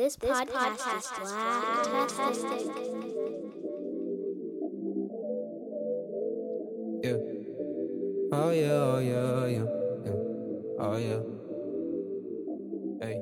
[0.00, 1.30] This, podcast, is
[1.90, 2.60] fantastic.
[7.02, 7.18] Yeah.
[8.32, 9.66] Oh yeah, oh yeah, oh yeah,
[10.06, 10.16] yeah.
[10.80, 11.20] Oh yeah.
[13.06, 13.20] Hey.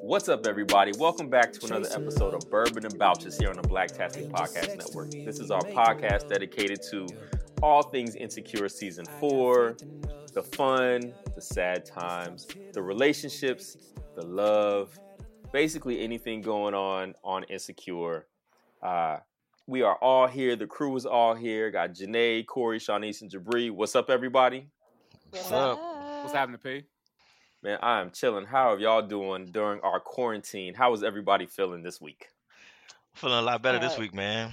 [0.00, 0.90] What's up, everybody?
[0.98, 4.76] Welcome back to another episode of Bourbon and Bouches here on the Black Tastic Podcast
[4.76, 5.12] Network.
[5.12, 7.06] This is our podcast dedicated to
[7.62, 9.76] all things Insecure Season 4,
[10.34, 13.76] the fun, the sad times, the relationships,
[14.16, 14.98] the love,
[15.52, 18.26] basically anything going on on Insecure.
[18.82, 19.18] Uh,
[19.66, 20.56] we are all here.
[20.56, 21.70] The crew is all here.
[21.70, 23.70] Got Janae, Corey, Shanice, and Jabri.
[23.70, 24.66] What's up, everybody?
[25.30, 25.78] What's up?
[26.22, 26.82] What's happening, P?
[27.62, 28.44] Man, I am chilling.
[28.44, 30.74] How are y'all doing during our quarantine?
[30.74, 32.26] How is everybody feeling this week?
[33.14, 34.52] Feeling a lot better this Uh, week, man.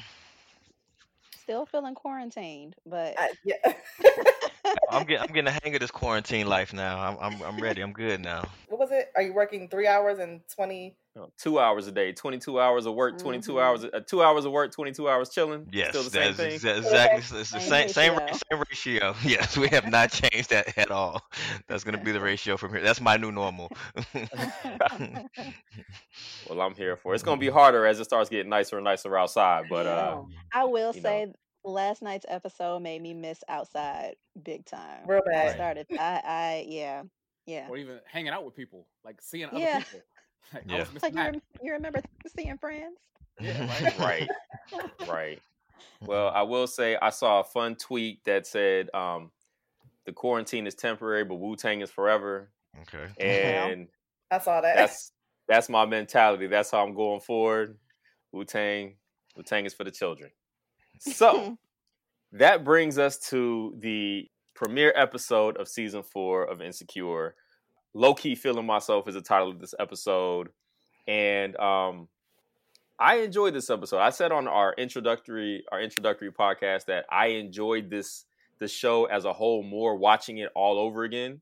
[1.41, 3.73] Still feeling quarantined, but Uh, yeah.
[4.90, 7.00] I'm getting I'm getting the hang of this quarantine life now.
[7.00, 7.82] I'm I'm I'm ready.
[7.82, 8.44] I'm good now.
[8.68, 9.12] what was it?
[9.16, 10.96] Are you working three hours and twenty?
[11.14, 13.62] No, two hours a day, 22 hours of work, 22 Mhm.
[13.62, 15.68] hours, uh, two hours of work, 22 hours chilling.
[15.70, 16.52] Yes, Still the same thing.
[16.58, 18.38] exa- exactly it's the Same same same ratio.
[18.50, 19.16] same ratio.
[19.26, 21.22] Yes, we have not changed that at all.
[21.68, 22.81] That's gonna be the ratio from here.
[22.81, 23.70] That's my new normal.
[26.50, 27.16] Well, I'm here for it.
[27.16, 29.66] It's going to be harder as it starts getting nicer and nicer outside.
[29.70, 30.22] But uh,
[30.53, 31.25] I will say.
[31.28, 31.34] know.
[31.64, 35.00] Say last night's episode made me miss outside big time.
[35.08, 35.34] Real bad.
[35.36, 35.56] I bad.
[35.56, 35.88] started.
[35.92, 36.22] I.
[36.26, 36.66] I.
[36.68, 37.03] Yeah.
[37.45, 37.68] Yeah.
[37.70, 39.80] Or even hanging out with people, like seeing other Yeah.
[39.80, 40.00] people.
[40.53, 40.86] Like, Yeah.
[40.94, 42.02] was Like you, rem- you remember
[42.36, 42.98] seeing friends?
[43.40, 44.28] Yeah, right,
[45.08, 45.42] right.
[46.02, 49.31] Well, I will say I saw a fun tweet that said um,
[50.06, 52.50] the quarantine is temporary, but Wu Tang is forever.
[52.81, 53.08] okay.
[53.70, 53.88] And
[54.30, 54.75] I saw that.
[54.75, 55.12] that's
[55.48, 56.48] that's my mentality.
[56.48, 57.78] That's how I'm going forward.
[58.34, 58.96] Wu Tang,
[59.38, 60.31] Wu Tang is for the children.
[61.02, 61.57] So
[62.31, 67.35] that brings us to the premiere episode of season four of Insecure.
[67.94, 70.49] Low key feeling myself is the title of this episode,
[71.07, 72.07] and um,
[72.97, 73.99] I enjoyed this episode.
[73.99, 78.25] I said on our introductory our introductory podcast that I enjoyed this
[78.59, 81.41] the show as a whole more watching it all over again,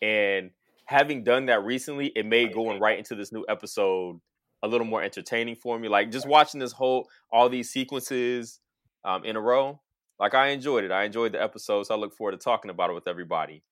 [0.00, 0.50] and
[0.84, 4.20] having done that recently, it made going right into this new episode
[4.62, 5.88] a little more entertaining for me.
[5.88, 8.60] Like just watching this whole all these sequences
[9.08, 9.80] um, in a row.
[10.20, 10.92] Like I enjoyed it.
[10.92, 11.90] I enjoyed the episodes.
[11.90, 13.62] I look forward to talking about it with everybody.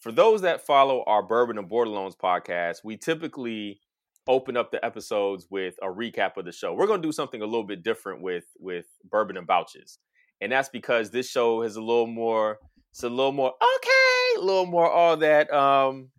[0.00, 3.80] For those that follow our Bourbon and Borderlones podcast, we typically
[4.28, 6.74] open up the episodes with a recap of the show.
[6.74, 9.98] We're going to do something a little bit different with with Bourbon and Bouches,
[10.40, 12.58] and that's because this show is a little more.
[12.90, 15.52] It's a little more okay, a little more all that.
[15.52, 16.10] Um,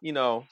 [0.00, 0.44] you know,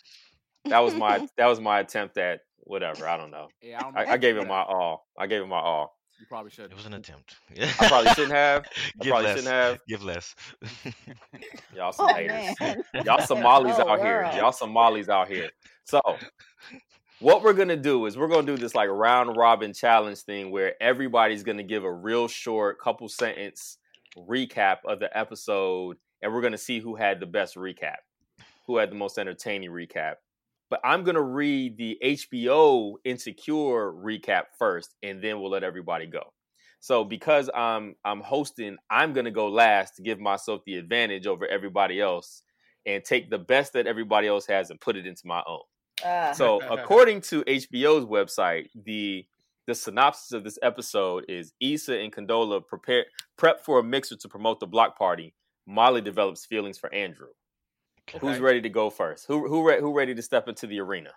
[0.66, 3.08] that was my that was my attempt at whatever.
[3.08, 3.48] I don't know.
[3.62, 4.10] Yeah, I, I, know.
[4.12, 5.06] I gave it my all.
[5.18, 5.97] I gave it my all.
[6.20, 6.70] You probably should.
[6.70, 7.36] It was an attempt.
[7.58, 8.64] I probably shouldn't have.
[8.66, 8.68] I
[9.00, 9.36] Give probably less.
[9.36, 9.78] shouldn't have.
[9.88, 10.34] Give less.
[11.76, 12.56] Y'all some Oh haters.
[12.60, 12.82] man.
[13.04, 14.30] Y'all Somalis Oh, out here.
[14.36, 15.50] Y'all Somalis out here.
[15.84, 16.00] So,
[17.20, 20.74] what we're gonna do is we're gonna do this like round robin challenge thing where
[20.82, 23.78] everybody's gonna give a real short couple sentence
[24.16, 27.96] recap of the episode, and we're gonna see who had the best recap,
[28.66, 30.14] who had the most entertaining recap.
[30.70, 36.32] But I'm gonna read the HBO Insecure recap first, and then we'll let everybody go.
[36.80, 41.46] So because I'm I'm hosting, I'm gonna go last to give myself the advantage over
[41.46, 42.42] everybody else
[42.86, 45.60] and take the best that everybody else has and put it into my own.
[46.04, 46.32] Ah.
[46.32, 49.26] So according to HBO's website, the
[49.66, 53.04] the synopsis of this episode is Issa and Condola prepare
[53.36, 55.34] prep for a mixer to promote the block party.
[55.66, 57.28] Molly develops feelings for Andrew.
[58.20, 59.26] Who's ready to go first?
[59.26, 61.10] Who who re- who ready to step into the arena?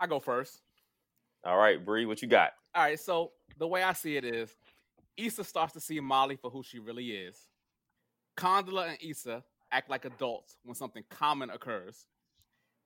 [0.00, 0.62] I go first.
[1.44, 2.52] All right, Bree, what you got?
[2.74, 4.54] All right, so the way I see it is
[5.16, 7.36] Issa starts to see Molly for who she really is.
[8.36, 12.06] Condola and Issa act like adults when something common occurs.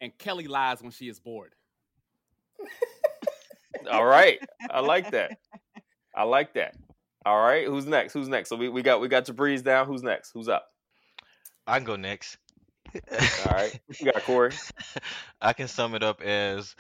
[0.00, 1.54] And Kelly lies when she is bored.
[3.91, 4.38] All right,
[4.70, 5.38] I like that.
[6.14, 6.76] I like that.
[7.24, 8.12] All right, who's next?
[8.12, 8.48] Who's next?
[8.48, 9.86] So we, we got we got to breeze down.
[9.86, 10.32] Who's next?
[10.32, 10.66] Who's up?
[11.66, 12.36] I can go next.
[12.94, 14.53] All right, what you got Corey.
[15.41, 16.74] I can sum it up as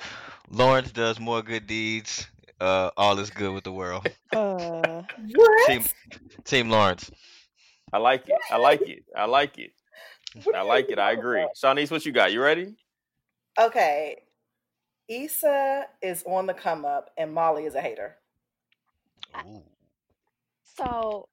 [0.50, 2.26] Lawrence does more good deeds.
[2.60, 4.06] Uh, all is good with the world.
[4.32, 5.02] Uh,
[5.34, 5.66] what?
[5.66, 5.84] Team
[6.44, 7.10] Team Lawrence.
[7.92, 8.36] I like it.
[8.50, 9.04] I like it.
[9.16, 9.72] I like it.
[10.54, 10.98] I like it.
[10.98, 11.42] I agree.
[11.42, 11.56] about?
[11.56, 12.32] Shanice, what you got?
[12.32, 12.74] You ready?
[13.60, 14.16] Okay.
[15.08, 18.16] Issa is on the come up, and Molly is a hater.
[19.46, 19.62] Ooh.
[20.76, 21.28] so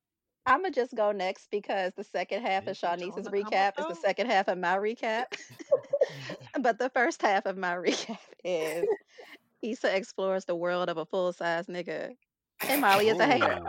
[0.49, 3.51] I'm gonna just go next because the second half of Is Shawnee's the come up
[3.51, 5.25] recap is the second half of my recap.
[6.61, 8.87] but the first half of my recap is
[9.61, 12.15] Issa explores the world of a full size nigga,
[12.67, 13.59] and Molly is a hater.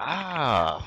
[0.00, 0.84] Ah.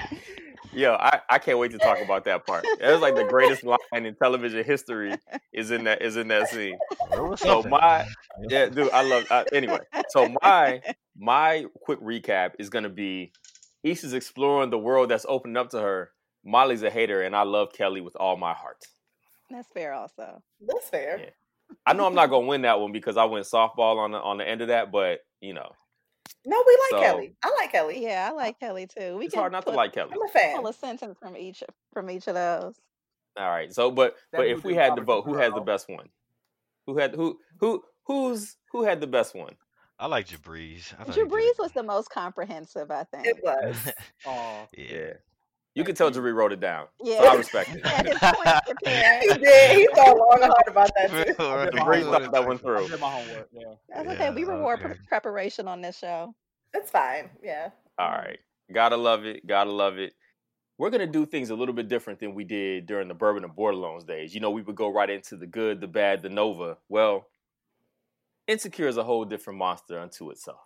[0.74, 2.66] Yo, I, I can't wait to talk about that part.
[2.80, 5.16] That was like the greatest line in television history
[5.54, 6.78] is in that is in that scene.
[7.38, 8.08] So my
[8.50, 9.26] yeah, dude, I love.
[9.30, 9.80] I, anyway,
[10.10, 10.82] so my
[11.16, 13.32] my quick recap is gonna be
[13.84, 16.12] Issa's exploring the world that's opened up to her.
[16.46, 18.84] Molly's a hater, and I love Kelly with all my heart.
[19.50, 20.42] That's fair, also.
[20.66, 21.20] That's fair.
[21.20, 21.30] Yeah.
[21.86, 24.38] I know I'm not gonna win that one because I went softball on the on
[24.38, 25.72] the end of that, but you know,
[26.46, 27.36] No, we like So- Kelly.
[27.44, 28.04] I like Kelly.
[28.04, 29.18] Yeah, I like Kelly too.
[29.18, 30.12] We it's can hard not put, to like Kelly.
[30.14, 30.58] I'm a fan.
[30.58, 31.64] pull a sentence from each
[31.94, 32.76] from each of those.
[33.38, 35.90] All right, so but That but if we had to vote, who has the best
[35.90, 36.10] one?
[36.86, 39.56] Who had who who who's who had the best one?
[40.00, 40.94] I like Jabri's.
[41.00, 43.28] I thought he Drew did a Brees was the most comprehensive, I think.
[43.28, 43.76] It was.
[44.26, 44.88] Oh, yeah.
[44.96, 45.14] Yeah,
[45.76, 46.88] you can tell Jerry wrote it down.
[47.04, 47.30] So Yeah.
[47.32, 47.82] I respect it.
[47.86, 49.22] He had his points prepared.
[49.24, 49.78] he did.
[49.78, 51.36] He thought long and hard about that too.
[51.40, 52.88] I Or did the my Great Breeze thought that one I through.
[52.90, 53.50] did my homework.
[53.52, 53.64] Yeah.
[53.90, 54.30] That's Yeah, okay.
[54.32, 54.94] We reward uh, okay.
[54.96, 56.34] pre- preparation on this show.
[56.74, 57.30] It's fine.
[57.44, 57.70] Yeah.
[57.98, 58.26] All mm-hmm.
[58.28, 58.40] right.
[58.74, 59.46] Gotta love it.
[59.46, 60.14] Gotta love it.
[60.78, 63.54] We're gonna do things a little bit different than we did during the Bourbon and
[63.56, 64.34] Borderlones days.
[64.34, 66.78] You know, we would go right into the good, the bad, the Nova.
[66.90, 67.28] Well,
[68.48, 70.60] Insecure is a whole different monster unto itself.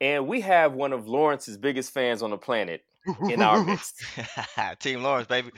[0.00, 2.82] And we have one of Lawrence's biggest fans on the planet
[3.30, 4.02] in our midst.
[4.80, 5.50] Team Lawrence, baby.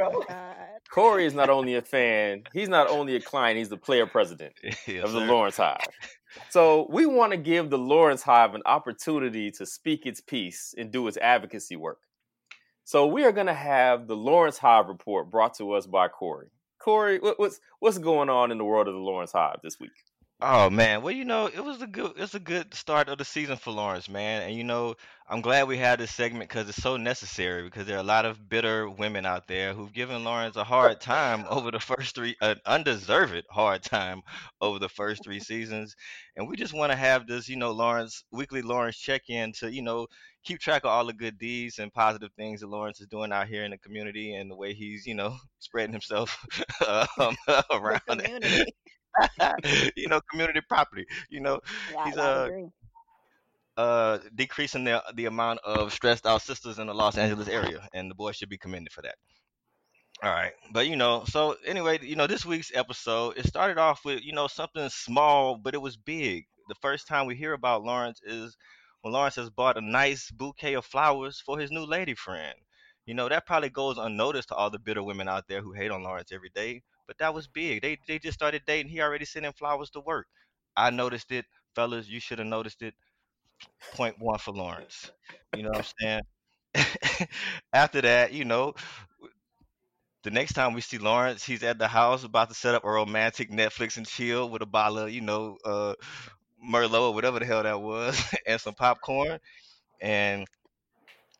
[0.00, 0.24] Oh.
[0.90, 4.54] Corey is not only a fan, he's not only a client, he's the player president
[4.86, 5.26] Yes, of the sir.
[5.26, 5.86] Lawrence Hive.
[6.48, 10.90] So we want to give the Lawrence Hive an opportunity to speak its piece and
[10.90, 11.98] do its advocacy work.
[12.84, 16.48] So we are going to have the Lawrence Hive report brought to us by Corey.
[16.78, 19.90] Corey, what's what's going on in the world of the Lawrence Hive this week?
[20.40, 23.24] Oh man, well you know it was a good it's a good start of the
[23.24, 24.94] season for Lawrence, man, and you know
[25.28, 28.24] I'm glad we had this segment because it's so necessary because there are a lot
[28.24, 32.36] of bitter women out there who've given Lawrence a hard time over the first three,
[32.40, 34.22] an undeserved hard time
[34.60, 35.96] over the first three seasons,
[36.36, 39.72] and we just want to have this you know Lawrence weekly Lawrence check in to
[39.72, 40.06] you know
[40.44, 43.48] keep track of all the good deeds and positive things that Lawrence is doing out
[43.48, 46.38] here in the community and the way he's you know spreading himself
[47.18, 47.36] um,
[47.82, 48.64] The around community.
[49.96, 51.06] you know, community property.
[51.30, 51.60] You know,
[51.92, 52.50] Yeah, He's, uh,
[53.76, 58.10] uh, decreasing the the amount of stressed out sisters in the Los Angeles area, and
[58.10, 59.16] the boy should be commended for that.
[60.22, 64.04] All right, but you know, so anyway, you know, this week's episode it started off
[64.04, 66.46] with you know something small, but it was big.
[66.68, 68.56] The first time we hear about Lawrence is
[69.02, 72.54] when Lawrence has bought a nice bouquet of flowers for his new lady friend.
[73.06, 75.90] You know, that probably goes unnoticed to all the bitter women out there who hate
[75.90, 77.82] on Lawrence every day, but that was big.
[77.82, 78.92] They they just started dating.
[78.92, 80.28] He already sending flowers to work.
[80.76, 81.46] I noticed it,
[81.76, 82.08] fellas.
[82.08, 82.94] You should have noticed it.
[83.94, 85.10] Point one for Lawrence.
[85.54, 86.20] You know what I'm
[86.74, 87.28] saying?
[87.72, 88.74] After that, you know,
[90.24, 92.90] the next time we see Lawrence, he's at the house about to set up a
[92.90, 95.94] romantic Netflix and chill with a bottle of, you know, uh,
[96.64, 99.38] Merlot or whatever the hell that was, and some popcorn.
[100.00, 100.46] And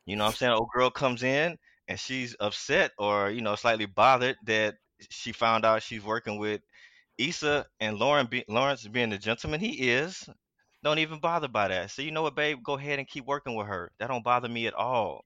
[0.06, 0.52] you know what I'm saying?
[0.52, 1.56] Old girl comes in
[1.86, 4.76] and she's upset or, you know, slightly bothered that
[5.10, 6.60] she found out she's working with
[7.18, 10.28] Issa and Lauren be, Lawrence being the gentleman he is.
[10.84, 11.90] Don't even bother by that.
[11.90, 12.62] So you know what, babe?
[12.62, 13.90] Go ahead and keep working with her.
[13.98, 15.24] That don't bother me at all.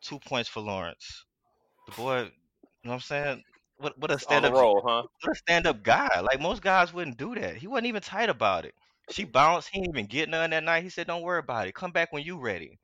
[0.00, 1.24] Two points for Lawrence.
[1.86, 2.30] The boy, you know
[2.82, 3.44] what I'm saying?
[3.78, 5.02] What what a stand up roll, huh?
[5.22, 6.20] what a stand up guy.
[6.20, 7.56] Like most guys wouldn't do that.
[7.56, 8.74] He wasn't even tight about it.
[9.10, 9.68] She bounced.
[9.72, 10.82] He didn't even get none that night.
[10.82, 11.74] He said, "Don't worry about it.
[11.74, 12.78] Come back when you ready."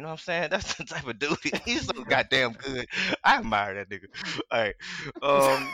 [0.00, 0.48] You know what I'm saying?
[0.50, 1.36] That's the type of dude.
[1.66, 2.86] He's so goddamn good.
[3.22, 4.06] I admire that nigga.
[4.50, 4.74] All right.
[5.20, 5.68] Um,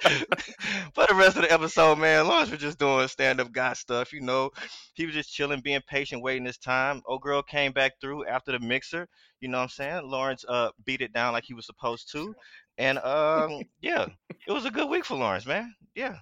[0.94, 4.10] for the rest of the episode, man, Lawrence was just doing stand up guy stuff.
[4.10, 4.52] You know,
[4.94, 7.02] he was just chilling, being patient, waiting his time.
[7.04, 9.06] Old girl came back through after the mixer.
[9.42, 10.08] You know what I'm saying?
[10.08, 12.34] Lawrence uh beat it down like he was supposed to.
[12.78, 14.06] And um, yeah,
[14.48, 15.74] it was a good week for Lawrence, man.
[15.94, 16.16] Yeah,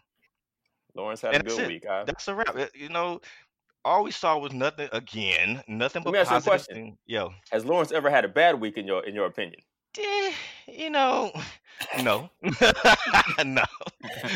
[0.96, 1.84] Lawrence had a And that's good week.
[1.88, 2.02] Huh?
[2.08, 2.56] that's a wrap.
[2.74, 3.20] You know,
[3.84, 6.74] all we saw was nothing again, nothing but Let but me ask you a question.
[6.74, 6.98] thing.
[7.06, 9.60] Yo, Has Lawrence ever had a bad week in your in your opinion?
[9.98, 10.32] eh,
[10.68, 11.32] you know,
[12.02, 12.30] no,
[13.44, 13.62] no,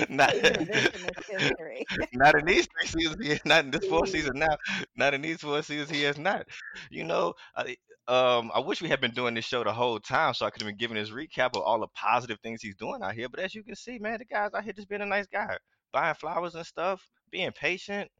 [0.08, 0.34] not,
[2.12, 3.40] not in these three seasons.
[3.44, 4.56] Not in this fourth season now.
[4.96, 5.90] Not in these four seasons.
[5.90, 6.46] He has not.
[6.90, 7.76] You know, I,
[8.08, 10.62] um, I wish we had been doing this show the whole time so I could
[10.62, 13.28] have been giving this recap of all the positive things he's doing out here.
[13.28, 15.56] But as you can see, man, the guy's out here just being a nice guy,
[15.92, 18.10] buying flowers and stuff, being patient.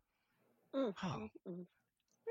[0.75, 1.67] Mm, Oh, mm, mm.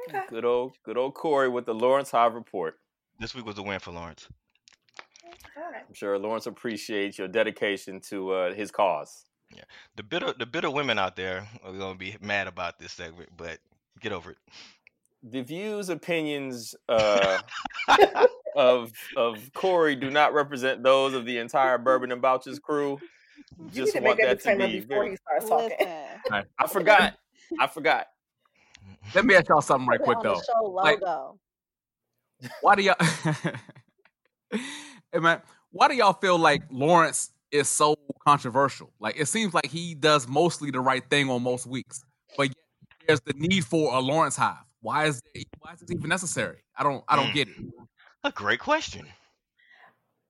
[0.10, 0.20] Okay.
[0.29, 2.75] Good old good old Corey with the Lawrence Hive report.
[3.20, 4.27] this week was a win for Lawrence.
[5.58, 5.84] All right.
[5.88, 9.25] I'm sure Lawrence appreciates your dedication to uh, his cause.
[9.53, 9.63] Yeah,
[9.96, 13.60] The bitter, the bitter women out there are gonna be mad about this segment, but
[14.00, 14.38] get over it.
[15.24, 17.39] The views, opinions uh,
[18.56, 23.00] of of Corey do not represent those of the entire Bourbon and Bouches crew.
[23.58, 25.10] You need Just to want make that that to be before very.
[25.12, 25.75] he starts talking.
[25.79, 27.13] Listen, I forgot.
[27.60, 28.08] I forgot.
[29.15, 30.36] Let me ask y'all something right quick on though.
[30.36, 31.01] the show Like-
[32.62, 32.96] Why do y'all?
[34.51, 35.41] hey man,
[35.72, 38.91] why do y'all feel like Lawrence is so controversial?
[39.00, 42.03] Like it seems like he does mostly the right thing on most weeks,
[42.38, 42.56] but yet
[43.08, 44.58] there's the need for a Lawrence hive.
[44.82, 46.58] Why is it, why is this even necessary?
[46.77, 47.34] I don't I don't Mm.
[47.34, 47.56] get it.
[48.24, 49.08] A great question.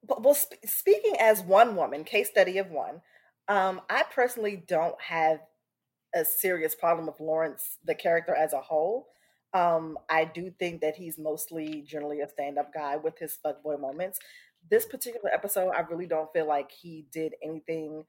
[0.06, 3.02] But, well, sp- speaking as one woman, case study of one,
[3.48, 5.40] um, I personally don't have
[6.14, 9.08] a serious problem with Lawrence, the character as a whole.
[9.54, 14.18] Um, I do think that he's mostly generally a stand-up guy with his fuckboy moments.
[14.70, 18.04] This particular episode, I really don't feel like he did anything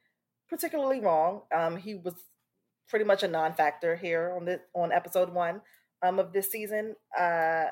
[0.49, 1.43] particularly wrong.
[1.55, 2.15] Um, he was
[2.89, 5.61] pretty much a non-factor here on the on episode one
[6.01, 6.95] um, of this season.
[7.17, 7.65] Uh,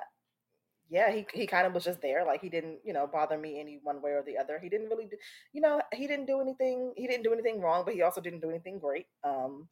[0.89, 2.25] yeah, he he kind of was just there.
[2.25, 4.59] Like he didn't, you know, bother me any one way or the other.
[4.61, 5.17] He didn't really do,
[5.51, 6.93] you know, he didn't do anything.
[6.95, 9.07] He didn't do anything wrong, but he also didn't do anything great.
[9.23, 9.67] Um,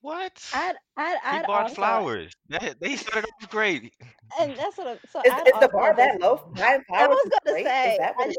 [0.00, 0.32] What?
[0.54, 2.32] I'd, I'd, he I'd bought also, flowers.
[2.48, 3.92] That, they started off great.
[4.40, 4.86] and that's what.
[4.86, 6.50] I'm, so is, I'd is the bar that low?
[6.54, 7.66] Buying I was gonna great?
[7.66, 8.34] say, is that what I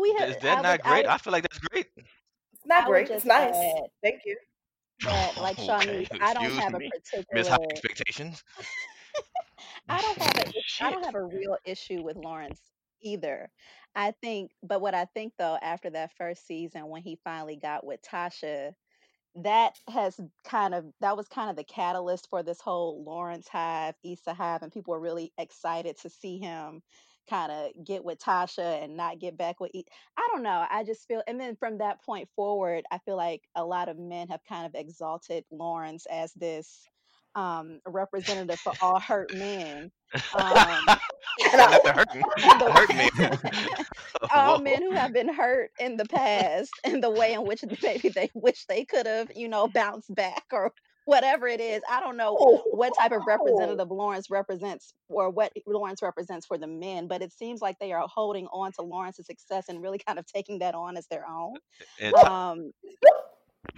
[0.00, 0.28] we have.
[0.30, 0.96] Is I that would- not I great?
[1.04, 1.86] would- I feel like that's great.
[1.96, 3.10] It's not I great.
[3.10, 3.54] It's nice.
[3.54, 4.36] add Thank you.
[5.04, 7.24] that, like Okay, Shawnee, I don't excuse have a particular.
[7.32, 8.42] Miss High Expectations.
[9.88, 10.52] I don't have a,
[10.84, 12.60] I don't have a real issue with Lawrence
[13.02, 13.50] either.
[13.94, 17.86] I think, but what I think though, after that first season, when he finally got
[17.86, 18.72] with Tasha,
[19.36, 23.96] that has kind of that was kind of the catalyst for this whole Lawrence Hive,
[24.04, 26.82] Issa Hive, and people were really excited to see him
[27.28, 29.72] kind of get with Tasha and not get back with.
[29.74, 29.84] E-
[30.16, 30.66] I don't know.
[30.70, 33.98] I just feel, and then from that point forward, I feel like a lot of
[33.98, 36.88] men have kind of exalted Lawrence as this
[37.36, 39.92] um representative for all hurt men.
[40.34, 40.86] Um,
[41.54, 42.22] Not the hurting.
[42.36, 43.84] the- hurt me.
[44.34, 44.62] all Whoa.
[44.62, 48.30] men who have been hurt in the past and the way in which maybe they
[48.34, 50.72] wish they could have, you know, bounced back or
[51.04, 51.82] whatever it is.
[51.88, 56.66] I don't know what type of representative Lawrence represents or what Lawrence represents for the
[56.66, 60.18] men, but it seems like they are holding on to Lawrence's success and really kind
[60.18, 61.54] of taking that on as their own.
[62.26, 62.72] Um,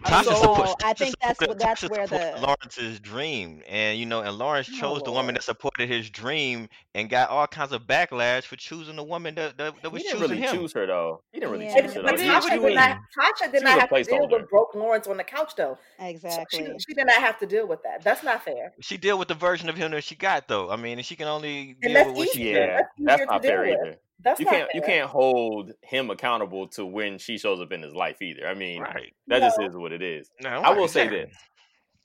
[0.04, 3.98] Tasha so support- I think that's support- what- that's Tasha where the- Lawrence's dream, and
[3.98, 7.72] you know, and Lawrence chose the woman that supported his dream, and got all kinds
[7.72, 10.56] of backlash for choosing the woman that that, that He was didn't choosing really him.
[10.56, 11.22] choose her though.
[11.32, 11.80] He didn't really Yeah.
[11.82, 12.02] choose her.
[12.02, 12.16] But Though.
[12.22, 12.26] Did.
[12.30, 12.98] Tasha What do you did not.
[13.18, 14.30] Tasha did not have to deal placeholder.
[14.40, 15.78] with broke Lawrence on the couch, though.
[15.98, 16.66] So She, exactly.
[16.86, 18.02] she did not have to deal with that.
[18.02, 18.72] That's not fair.
[18.80, 20.70] She deal with the version of him that she got, though.
[20.70, 22.58] I mean, and she can only And deal with what she easier.
[22.60, 23.68] Yeah, That's that's easier not deal fair with.
[23.86, 23.98] either.
[24.22, 27.94] That's You can't you can't hold him accountable to when she shows up in his
[27.94, 28.46] life either.
[28.46, 29.12] I mean, right.
[29.28, 30.30] that just is what it is.
[30.40, 31.34] No, I will say this.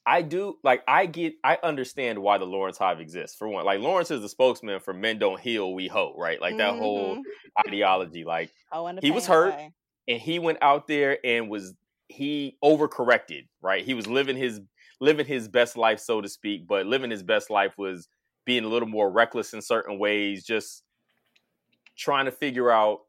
[0.06, 3.38] I do like I get I understand why the Lawrence Hive exists.
[3.38, 6.40] For one, like Lawrence is the spokesman for men don't heal, we hope, right?
[6.42, 7.24] Like that whole Mhm.
[7.68, 8.24] ideology.
[8.26, 9.56] Like Oh, he was hurt.
[10.08, 11.74] and he went out there and was
[12.10, 13.86] he overcorrected, right?
[13.86, 14.60] He was living his
[15.00, 18.08] living his best life, so to speak, but living his best life was
[18.46, 20.83] being a little more reckless in certain ways, just
[21.96, 23.02] trying to figure out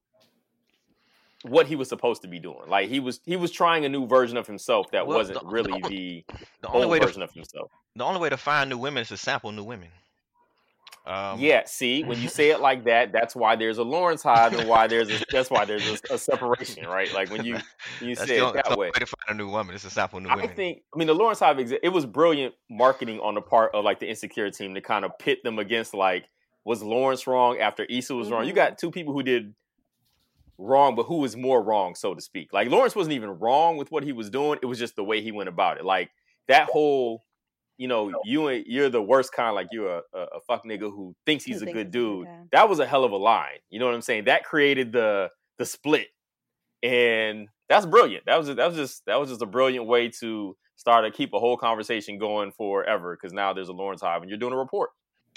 [1.43, 2.69] what he was supposed to be doing.
[2.69, 5.47] Like he was he was trying a new version of himself that Well, wasn't the-
[5.47, 7.71] really the- the The only old way to version of himself.
[7.97, 9.89] the only way to find new women is to sample new women.
[11.07, 14.55] Um, yeah, see, when you say it like that, that's why there's a Lawrence Hive
[14.59, 17.13] and why there's a, that's why there's a, a separation, right?
[17.13, 17.55] Like when you
[18.01, 18.87] when you say the it that way.
[18.87, 20.57] way to find a new woman is to sample new I women.
[20.57, 20.81] think.
[20.95, 21.59] I mean, the Lawrence Hive.
[21.59, 25.05] Exi- it was brilliant marketing on the part of like the insecure team to kind
[25.05, 26.25] of pit them against like,
[26.65, 28.47] was Lawrence wrong after Issa was wrong?
[28.47, 28.57] You Mhm.
[28.57, 29.55] got two people who did
[30.59, 32.53] wrong, but who was more wrong, so to speak.
[32.53, 34.59] Like Lawrence wasn't even wrong with what he was doing.
[34.63, 35.85] It was just the way he went about it.
[35.85, 36.11] Like
[36.49, 37.23] that whole,
[37.77, 39.55] you know, you ain't you're the worst kind.
[39.55, 41.95] Like you're a, a, a fuck nigga who thinks he's Who a thinks good he's
[41.95, 42.27] a good dude.
[42.27, 42.43] guy.
[42.53, 43.59] That was a hell of a line.
[43.69, 44.25] You know what I'm saying?
[44.25, 46.09] That created the the split
[46.83, 48.27] and that's brilliant.
[48.27, 51.33] That was that was just that was just a brilliant way to start to keep
[51.33, 53.17] a whole conversation going forever.
[53.17, 54.91] Because now there's a Lawrence Hive, and you're doing a report.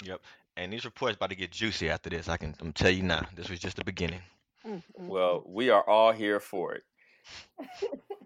[0.04, 0.20] Yep.
[0.58, 2.28] And these reports about to get juicy after this.
[2.28, 3.24] I can I'm tell you now.
[3.36, 4.20] This was just the beginning.
[4.66, 6.82] Mm, mm, Well, we are all here for it.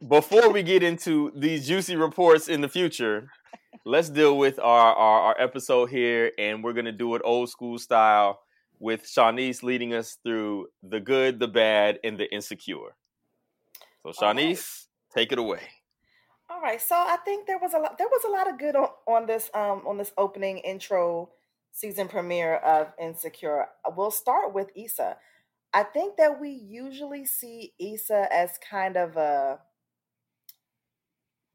[0.08, 3.28] Before we get into these juicy reports in the future,
[3.84, 7.78] let's deal with our, our, our episode here, and we're gonna do it old school
[7.78, 8.40] style
[8.78, 12.96] with Shanice leading us through the good, the bad, and the insecure.
[14.04, 14.36] So, All right.
[14.36, 15.60] Shanice, take it away.
[16.48, 17.98] All right, so I think there was a lot.
[17.98, 21.28] There was a lot of good on, on this um on this opening intro
[21.72, 23.66] season premiere of Insecure.
[23.96, 25.16] We'll start with Issa.
[25.74, 29.58] I think that we usually see Issa as kind of a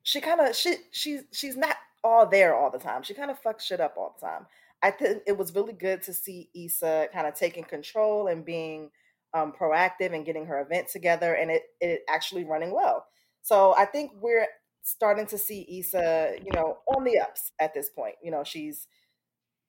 [0.04, 3.04] she kind of she she's she's not all there all the time.
[3.04, 4.48] She kind of fucks shit up all the time.
[4.82, 8.92] I think it was really good to see Issa kind of taking control and being
[9.34, 13.06] um, proactive and getting her event together, and it it actually running well.
[13.42, 14.48] So I think we're
[14.82, 18.16] starting to see Issa, you know, on the ups at this point.
[18.24, 18.88] You know, she's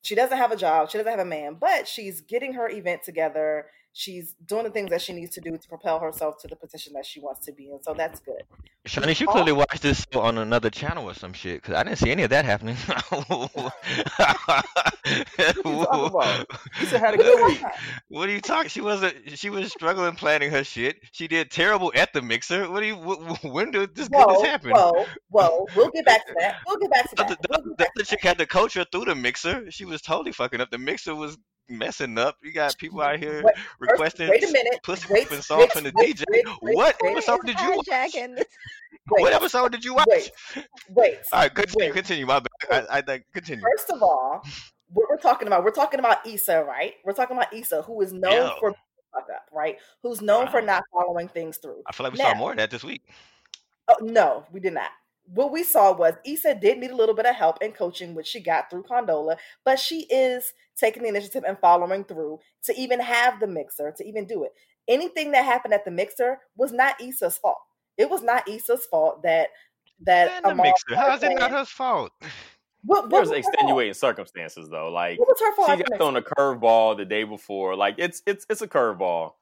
[0.03, 3.03] she doesn't have a job, she doesn't have a man, but she's getting her event
[3.03, 3.67] together.
[3.93, 6.93] She's doing the things that she needs to do to propel herself to the position
[6.95, 7.83] that she wants to be in.
[7.83, 8.43] So that's good.
[8.87, 12.11] Shani, you clearly watched this on another channel or some shit, because I didn't see
[12.11, 12.77] any of that happening.
[15.65, 16.47] about?
[16.83, 17.63] Issa had a good week.
[18.09, 18.69] What are you talking?
[18.69, 19.15] She wasn't.
[19.39, 20.97] She was struggling planning her shit.
[21.13, 22.71] She did terrible at the mixer.
[22.71, 22.97] What do you?
[22.97, 24.71] wh- wh- When did this goodness happen?
[24.71, 25.67] whoa, whoa.
[25.77, 26.57] We'll get back to that.
[26.67, 27.29] We'll get back to that.
[27.29, 29.71] the, We'll the, back the chick had to coach her through the mixer.
[29.71, 30.71] She was totally fucking up.
[30.71, 31.37] The mixer was
[31.69, 32.37] messing up.
[32.43, 34.81] You got people out here Wait, First, requesting wait a minute.
[34.83, 36.25] pussy Wait, whooping songs wait, from the wait, DJ.
[36.31, 37.87] wait, wait, What wait, episode did you watch?
[37.91, 38.47] wait,
[39.09, 40.07] What episode did you watch?
[40.09, 40.31] wait,
[40.91, 41.19] wait.
[41.33, 41.87] All right, continue.
[41.89, 41.95] wait.
[41.95, 42.27] Continue.
[42.27, 42.87] My bad.
[42.91, 43.63] I, I think continue.
[43.63, 44.43] First of all,
[44.93, 46.95] what we're talking about, we're talking about Issa, right?
[47.05, 48.51] We're talking about Issa, who is known Yeah.
[48.61, 48.73] for
[49.13, 49.77] fuck up, right?
[50.03, 51.83] Who's known for not following things through.
[51.87, 53.03] I feel like we Now- saw more of that this week.
[53.89, 54.91] Oh, no, we did not.
[55.35, 58.27] What we saw was Issa did need a little bit of help and coaching, which
[58.27, 63.01] she got through Condola, but she is taking the initiative and following through to even
[63.01, 64.53] have the mixer, to even do it.
[64.89, 67.59] Anything that happened at the mixer was not Issa's fault.
[67.99, 69.49] It was not Issa's fault that
[70.07, 70.95] that And the mixer.
[70.95, 71.53] How is it not playing.
[71.53, 72.13] her fault?
[72.85, 73.55] What, what was was her fault?
[73.55, 74.89] extenuating circumstances though.
[74.91, 75.71] Like What was her fault?
[75.77, 77.75] she got thrown a curveball the day before.
[77.75, 79.33] Like it's it's it's a curveball,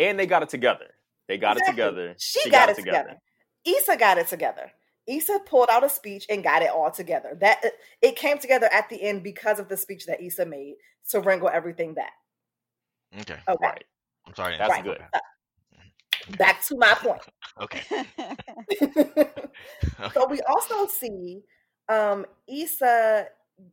[0.00, 0.88] and they got it together.
[1.28, 1.84] They got Exactly.
[1.84, 2.14] it together.
[2.18, 3.16] She, got, it together.
[3.64, 4.72] Issa got it together.
[5.06, 7.36] Issa pulled out a speech and got it all together.
[7.40, 7.68] That uh,
[8.00, 10.74] it came together at the end because of the speech that Issa made
[11.10, 12.12] to wrangle everything back.
[13.20, 13.34] Okay.
[13.48, 13.84] Okay, Right.
[14.26, 14.56] I'm sorry.
[14.56, 14.84] That's Right.
[14.84, 15.02] good.
[15.12, 15.18] Uh,
[15.74, 16.34] mm-hmm.
[16.36, 17.22] back to my point.
[17.60, 17.82] Okay.
[20.14, 21.42] so we also see
[21.88, 23.26] um Issa,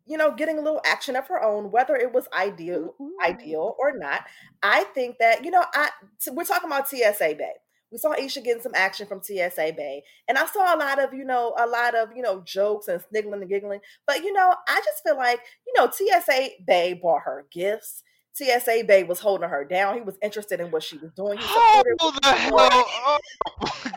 [0.05, 3.07] you know, getting a little action of her own, whether it was ideal, mm-hmm.
[3.25, 4.25] ideal or not.
[4.61, 5.89] I think that you know, I
[6.31, 7.53] we're talking about TSA Bae.
[7.91, 11.13] We saw Issa getting some action from TSA Bae, and I saw a lot of
[11.13, 13.79] you know a lot of you know jokes and sniggling and giggling.
[14.05, 18.03] But you know, I just feel like you know TSA Bae bought her gifts.
[18.39, 19.95] TSA Bae was holding her down.
[19.95, 21.37] He was interested in what she was doing.
[21.37, 22.83] He supported Hold the she hell doing.
[23.05, 23.21] up.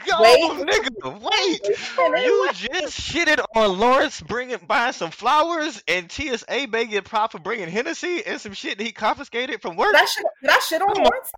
[0.07, 0.51] Go, Wait.
[0.67, 1.21] nigga.
[1.21, 1.61] Wait.
[1.99, 2.25] Wait.
[2.25, 7.39] You just shitted on Lawrence bringing buying some flowers and TSA Bae get propped for
[7.39, 9.93] bringing Hennessy and some shit that he confiscated from work.
[9.93, 11.05] Did I shit, did I shit on Come.
[11.05, 11.33] Lawrence?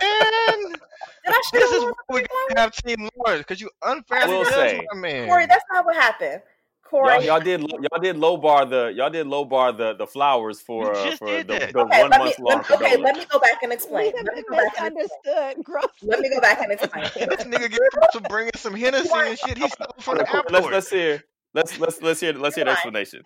[1.24, 1.96] Did I shit this on is Lawrence?
[2.08, 5.28] why we gotta have Team Lawrence because you unfairly I will say- my man.
[5.28, 6.42] Corey, that's not what happened.
[6.88, 10.06] Corey, Y'all, y'all did y'all did low bar the y'all did low bar the the
[10.06, 12.96] flowers for You uh, for the, the okay, one let me month long let, okay,
[13.02, 14.12] let me go back and explain.
[14.16, 15.90] have Let me go back and explain.
[16.02, 17.04] Let me go back and explain.
[17.04, 20.50] this nigga get propped for bringing some Hennessy and shit he stole from the airport.
[20.50, 23.22] Let's let's hear let's let's let's hear let's hear the explanation.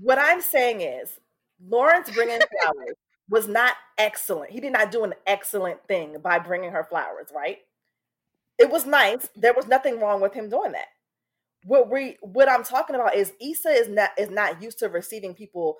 [0.00, 1.08] What I'm saying is,
[1.66, 2.96] Lawrence bringing flowers
[3.30, 4.50] was not excellent.
[4.50, 7.28] He did not do an excellent thing by bringing her flowers.
[7.34, 7.60] Right?
[8.58, 9.30] It was nice.
[9.34, 10.88] There was nothing wrong with him doing that.
[11.64, 15.34] What we what I'm talking about is Issa is not is not used to receiving
[15.34, 15.78] people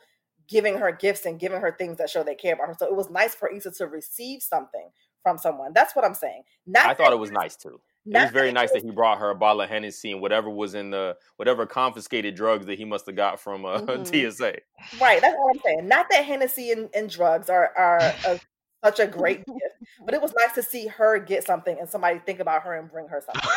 [0.48, 2.76] giving her gifts and giving her things that show they care about her.
[2.78, 4.88] So it was nice for Issa to receive something
[5.22, 5.72] from someone.
[5.72, 6.42] That's what I'm saying.
[6.66, 7.80] Not I thought it was nice too.
[8.06, 10.50] It was very that nice that he brought her a bottle of Hennessy and whatever
[10.50, 14.06] was in the whatever confiscated drugs that he must have got from uh, Mhm.
[14.06, 14.56] TSA.
[15.00, 15.88] Right, that's what I'm saying.
[15.88, 18.40] Not that Hennessy and, and drugs are are a,
[18.84, 22.18] such a great gift, but it was nice to see her get something and somebody
[22.18, 23.50] think about her and bring her something.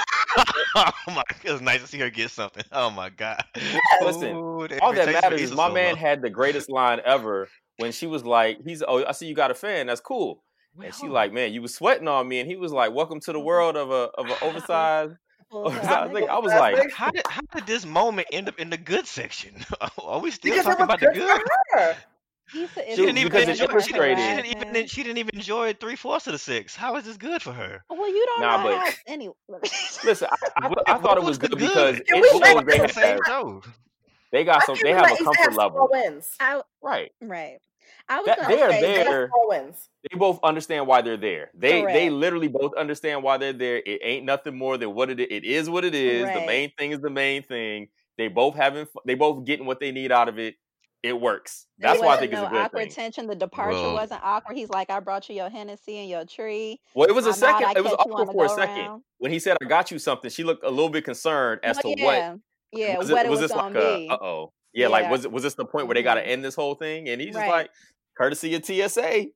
[0.75, 2.63] oh my, it was nice to see her get something.
[2.71, 3.43] Oh my god.
[4.01, 5.99] Listen, Ooh, All that matters is my so man low.
[5.99, 9.51] had the greatest line ever when she was like, "He's oh, I see you got
[9.51, 9.87] a fan.
[9.87, 10.43] That's cool."
[10.75, 13.19] Wait, And she like, "Man, you was sweating on me," and he was like, "Welcome
[13.21, 13.47] to the mm-hmm.
[13.47, 15.15] world of a of an oversized."
[15.51, 16.29] Full oversized time thing." nigga.
[16.29, 16.91] I was like.
[16.91, 19.55] How did how did this moment end up in the good section?
[20.03, 21.95] Are we still Because talking about the good
[22.51, 22.69] good?
[22.69, 22.85] for her.
[22.85, 23.79] Issa is She didn't even because it enjoy.
[23.79, 24.67] She didn't, she didn't even.
[24.67, 24.87] harassing.
[24.87, 26.75] She didn't even enjoy three fourths of the six.
[26.75, 27.83] How is this good for her?
[27.89, 28.89] Well, you don't Nah, know but- how.
[29.07, 29.29] Any.
[30.03, 31.59] "Listen, I, I, What- I what thought it was was good good?
[31.59, 33.61] because Can it we shows let they the same show.
[34.31, 36.29] they got I some they have a Issa comfort have level, wins.
[36.39, 37.11] I, right?
[37.21, 37.57] right.
[38.09, 39.29] I was That gonna they are say They there.
[39.45, 39.89] wins.
[40.09, 41.51] They both understand why they're there.
[41.53, 43.77] They they literally both understand why they're there.
[43.85, 45.27] It ain't nothing more than what it is.
[45.29, 46.23] It is what it is.
[46.25, 47.89] The main thing is the main thing.
[48.17, 50.55] They both having they both getting what they need out of it.
[51.03, 51.67] It works.
[51.77, 52.91] That's why I wasn't think it's no a good awkward thing.
[52.91, 53.27] tension.
[53.27, 54.57] The departure Well- wasn't awkward.
[54.57, 56.79] He's like, I brought you your Hennessy and your tree.
[56.95, 57.65] Well, it was a I'm out, second.
[57.67, 59.03] I It was catch you on awkward for a second around.
[59.19, 61.95] when he said, "I got you something." She looked a little bit concerned as Well,
[61.95, 62.35] to what yeah,
[62.71, 63.27] yeah, was what it.
[63.27, 64.53] it Was was this like gonna a uh oh?
[64.73, 66.27] Yeah, like was it was this the point where they got to Mhm.
[66.27, 67.07] end this whole thing?
[67.09, 67.49] And he's just Right.
[67.51, 67.69] like,
[68.17, 69.27] courtesy of TSA.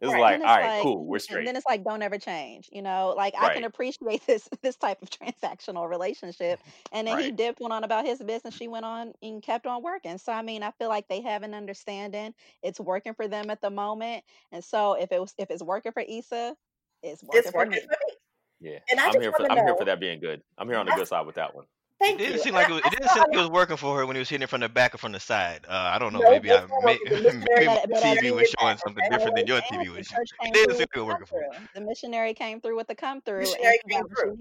[0.00, 0.16] It was Right.
[0.16, 1.38] like, And all it's right, like, cool, we're straight.
[1.38, 2.68] and then it's like, don't ever change.
[2.72, 6.62] You know, like I can appreciate this this type of transactional relationship.
[6.92, 8.54] And then he dipped, went on about his business.
[8.54, 10.18] She went on and kept on working.
[10.18, 12.34] So I mean, I feel like they have an understanding.
[12.62, 14.24] It's working for them at the moment.
[14.52, 16.56] And so if it was if it's working for Issa,
[17.02, 17.88] it's working It's for working me.
[17.88, 18.16] for me.
[18.60, 20.42] Yeah, And I I'm just here for wanna I'm here for that being good.
[20.58, 21.66] I'm here on the good side with that one.
[22.00, 22.38] It didn't you.
[22.38, 24.16] seem like it was, it didn't seem like a it was working for her when
[24.16, 25.66] he was hitting it from the back or from the side.
[25.68, 26.20] Uh, I don't know.
[26.20, 28.78] no, Maybe I may, was the missionary maybe my But but TV was least showing
[28.78, 30.08] something different than your TV was.
[30.08, 31.68] church It didn't seem with like it the was working for her.
[31.74, 34.38] The missionary came through with the come through, she came got she through.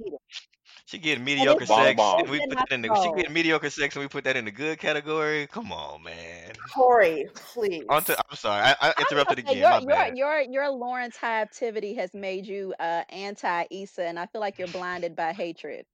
[0.86, 2.20] She getting mediocre it's Bomb sex, bomb.
[2.22, 2.88] and we put not that in the.
[2.88, 3.16] She gold.
[3.18, 5.48] getting mediocre sex, and we put that in the good category.
[5.48, 6.52] Come on, man.
[6.74, 7.86] Corey, On to, please.
[7.88, 9.86] I'm sorry, I, I I interrupted gonna again.
[9.86, 14.18] My your your your your Lawrence high activity has made you uh anti Issa, and
[14.20, 15.86] I feel like you're blinded by hatred.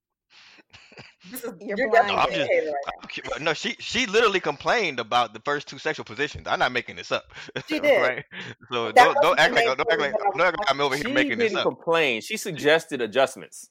[1.30, 2.50] This is You're you're No, I'm just.
[2.50, 6.46] right I'm No, she she literally complained about the first two sexual positions.
[6.46, 7.32] I'm not making this up.
[7.66, 8.00] She did.
[8.00, 8.24] right?
[8.70, 10.80] So that don't don't act like don't act like I was don't act like I'm
[10.80, 11.64] over here She making this didn't up.
[11.64, 12.20] complain.
[12.20, 13.70] She suggested adjustments.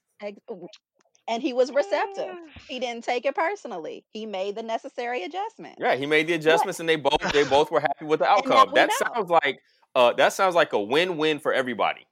[1.28, 2.36] And he was receptive.
[2.68, 4.06] He didn't take it personally.
[4.12, 5.78] He made the necessary adjustments.
[5.80, 6.42] Yeah, he made the What?
[6.42, 8.72] adjustments, and they both they both were happy with the outcome.
[8.76, 9.14] That know.
[9.14, 9.60] sounds like
[9.96, 12.06] uh that sounds like a win win for everybody.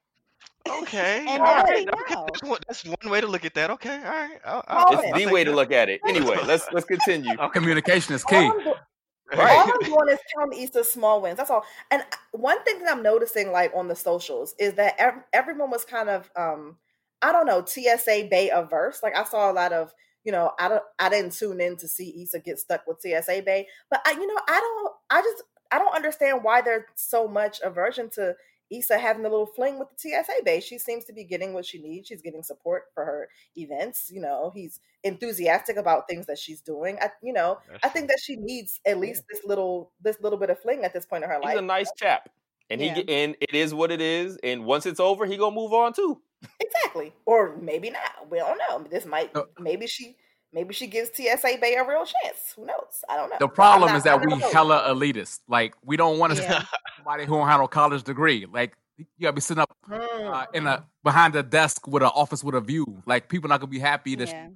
[0.66, 1.86] Okay, And all now right.
[1.86, 3.70] we Okay, that's one, that's one way to look at that.
[3.70, 4.38] Okay, all right.
[4.44, 6.00] I'll, I'll, It's I'll, the take way to look at it.
[6.06, 7.34] Anyway, let's let's continue.
[7.38, 7.48] Okay.
[7.58, 8.46] Communication is All key.
[8.46, 8.70] I'm, do-
[9.32, 9.58] all Right.
[9.58, 11.36] I'm doing is counting Issa's small wins.
[11.36, 11.64] That's all.
[11.90, 15.84] And one thing that I'm noticing, like on the socials, is that ev- everyone was
[15.84, 16.76] kind of, um,
[17.20, 19.02] I don't know, TSA Bae averse.
[19.02, 19.92] Like I saw a lot of,
[20.24, 23.42] you know, I don't, I didn't tune in to see Issa get stuck with TSA
[23.44, 27.26] Bae, but I, you know, I don't, I just, I don't understand why there's so
[27.26, 28.34] much aversion to
[28.70, 30.64] Issa having a little fling with the TSA base.
[30.64, 32.08] She seems to be getting what she needs.
[32.08, 34.10] She's getting support for her events.
[34.12, 36.98] You know, he's enthusiastic about things that she's doing.
[37.00, 37.92] I, you know, That's I true.
[37.94, 41.06] think that she needs at least this little this little bit of fling at this
[41.06, 41.50] point in her life.
[41.52, 42.28] He's a nice chap,
[42.70, 42.94] and he Yeah.
[42.94, 44.38] get and it is what it is.
[44.42, 46.20] And once it's over, he gonna move on too.
[46.60, 47.12] Exactly.
[47.26, 48.30] Or maybe not.
[48.30, 48.84] We don't know.
[48.90, 50.16] This might The, maybe she
[50.54, 52.54] maybe she gives TSA Bae a real chance.
[52.56, 53.04] Who knows?
[53.08, 53.36] I don't know.
[53.40, 54.54] the problem not is that we not opposed.
[54.54, 55.40] hella elitist.
[55.48, 56.64] Like we don't want to Yeah.
[56.96, 58.46] somebody who don't have no college degree.
[58.50, 59.98] Like you gotta be sitting up uh,
[60.46, 60.56] Hmm.
[60.56, 63.02] in a behind a desk with an office with a view.
[63.06, 64.48] Like people not gonna be happy to Yeah.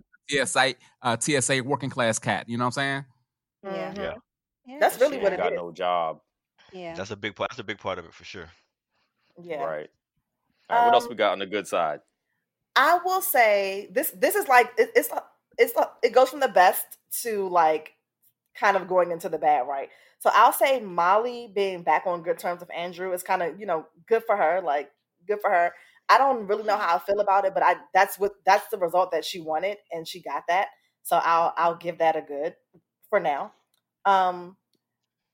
[0.45, 2.49] TSA uh, TSA working class cat.
[2.49, 3.05] You know what I'm saying?
[3.65, 3.95] Yeah.
[3.97, 4.15] Yeah,
[4.67, 4.79] Yeah.
[4.81, 5.57] That's really she what ain't it got is.
[5.57, 6.21] no job.
[6.73, 6.95] Yeah.
[6.95, 7.51] that's a big part.
[7.51, 8.49] That's a big part of it for sure.
[9.43, 9.57] Yeah.
[9.65, 9.91] Right.
[10.71, 10.85] All right.
[10.87, 12.01] What else Um we got on the good side?
[12.77, 15.11] I will say this this is like it, it's
[15.59, 16.87] it's it goes from the best
[17.23, 17.95] to like
[18.59, 19.89] kind of going into the bad, right?
[20.21, 23.67] So I'll say Molly being back on good terms with Andrew is kind of, you
[23.67, 24.91] know, good for her, like
[25.27, 25.73] good for her.
[26.09, 28.79] I don't really know how I feel about it, but I that's what that's the
[28.79, 30.69] result that she wanted and she got that.
[31.03, 32.55] So I'll I'll give that a good
[33.11, 33.53] for now.
[34.05, 34.57] Um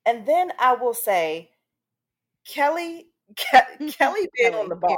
[0.07, 1.51] and then I will say
[2.47, 3.07] Kelly
[3.37, 4.97] Ke- Kelly being on the bar.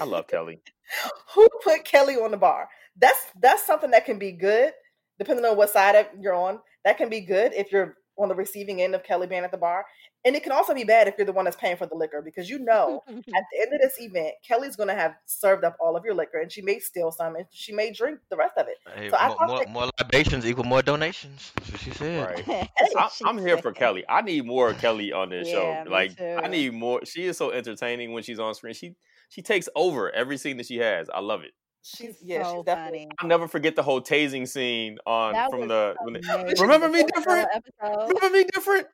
[0.00, 0.62] I love Kelly.
[1.34, 2.68] Who put Kelly on the bar?
[2.96, 4.72] That's that's something that can be good,
[5.18, 6.58] depending on what side of you're on.
[6.84, 9.56] That can be good if you're on the receiving end of Kelly being at the
[9.56, 9.84] bar,
[10.24, 12.22] and it can also be bad if you're the one that's paying for the liquor
[12.22, 15.76] because you know at the end of this event, Kelly's going to have served up
[15.80, 18.54] all of your liquor, and she may steal some, and she may drink the rest
[18.56, 18.76] of it.
[18.94, 21.52] Hey, So more, thought more, that more libations equal more donations.
[21.56, 22.44] That's what she said.
[22.46, 22.68] Right.
[22.96, 23.72] I'm, I'm here for.
[23.72, 24.04] Kelly.
[24.08, 25.84] I need more Kelly on this Yeah, show.
[25.84, 27.04] me Like I need more.
[27.04, 28.74] She is so entertaining when she's on screen.
[28.74, 28.94] She
[29.28, 31.08] she takes over every scene that she has.
[31.08, 31.52] I love it.
[31.82, 32.98] She's She's yeah, so she's definitely.
[33.00, 33.08] funny.
[33.20, 36.88] I'll never forget the whole tasing scene on That from was the when they, remember
[36.88, 37.48] me different.
[37.54, 38.08] episode.
[38.14, 38.86] Remember me different.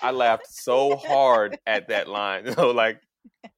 [0.00, 2.44] I laughed so hard at that line.
[2.46, 3.00] You know, like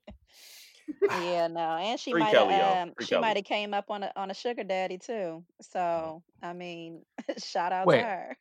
[1.22, 4.30] Yeah, no, and she might have um she might have came up on a on
[4.30, 5.42] a sugar daddy too.
[5.60, 7.02] So I mean,
[7.38, 8.36] shout out to her.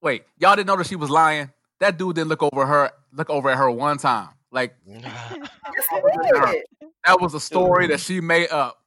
[0.00, 1.50] wait, y'all didn't notice she was lying.
[1.80, 2.90] That dude didn't look over her.
[3.12, 4.28] Look over at her one time.
[4.52, 6.52] Like Yes, that was, he her.
[6.52, 6.64] did.
[7.04, 8.78] that was a story that she made up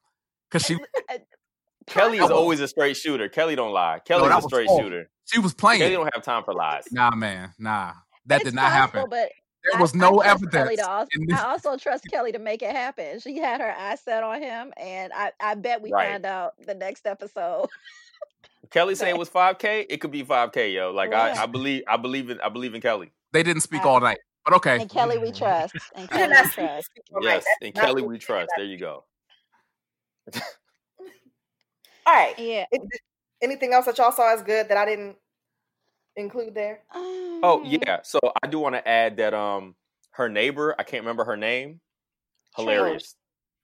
[0.50, 0.76] because she
[1.86, 3.28] Kelly is always a straight shooter.
[3.28, 4.00] Kelly don't lie.
[4.04, 4.80] Kelly's that a straight false.
[4.82, 5.08] shooter.
[5.32, 5.78] She was playing.
[5.80, 6.04] Kelly playing.
[6.04, 6.84] don't have time for lies.
[6.90, 7.92] Nah, man, nah,
[8.26, 9.10] that It's did not possible, happen.
[9.10, 9.30] but
[9.64, 10.80] There I, was I no trust Kelly evidence.
[10.80, 11.38] to also, this.
[11.40, 13.20] I also trust Kelly to make it happen.
[13.20, 16.10] She had her eyes set on him, and I, I bet we Right.
[16.10, 17.68] find out the next episode.
[18.70, 19.86] Kelly saying it was 5K.
[19.88, 20.90] It could be 5K, yo.
[20.90, 23.12] Like I, I believe, I believe in, I believe in Kelly.
[23.32, 24.80] They didn't speak I, all night, but okay.
[24.80, 25.74] and Kelly we trust.
[25.94, 26.86] And Kelly we trust.
[26.86, 27.30] speak all night.
[27.34, 28.50] Yes, and Kelly we trust.
[28.56, 29.04] There you go.
[30.34, 32.38] All right.
[32.38, 32.64] Yeah.
[32.70, 32.82] It-
[33.42, 35.16] anything else that y'all saw as good that I didn't
[36.16, 36.82] include there?
[36.94, 38.00] Oh Um, yeah.
[38.02, 39.74] So I do want to add that um
[40.12, 41.80] her neighbor, I can't remember her name.
[42.54, 42.70] Trina.
[42.72, 43.14] Hilarious.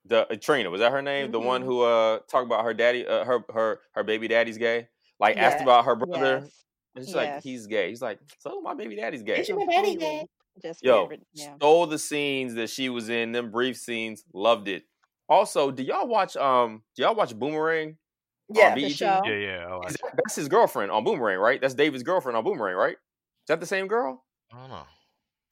[0.05, 1.31] The uh, Trina was that her name?
[1.31, 1.66] The one Mhm.
[1.66, 4.88] who uh talked about her daddy, uh, her her her baby daddy's gay.
[5.18, 6.64] Like asked about her brother, Yes.
[6.96, 7.88] and she's like, he's gay.
[7.90, 9.38] He's like, so my baby daddy's gay.
[9.40, 10.27] Is your daddy gay?
[10.61, 11.22] Just Yo, weird.
[11.33, 11.55] Yeah.
[11.57, 13.31] stole the scenes that she was in.
[13.33, 14.85] Them brief scenes, loved it.
[15.29, 16.83] Also, do y'all watch um?
[16.97, 17.97] Do y'all watch Boomerang
[18.49, 18.75] Yeah.
[18.75, 19.23] The show.
[19.25, 19.67] Yeah, yeah.
[19.67, 20.01] I Is watch it.
[20.03, 21.61] that- that's his girlfriend on Boomerang, right?
[21.61, 22.93] That's David's girlfriend on Boomerang, right?
[22.97, 24.25] Is that the same girl?
[24.53, 24.83] I don't know.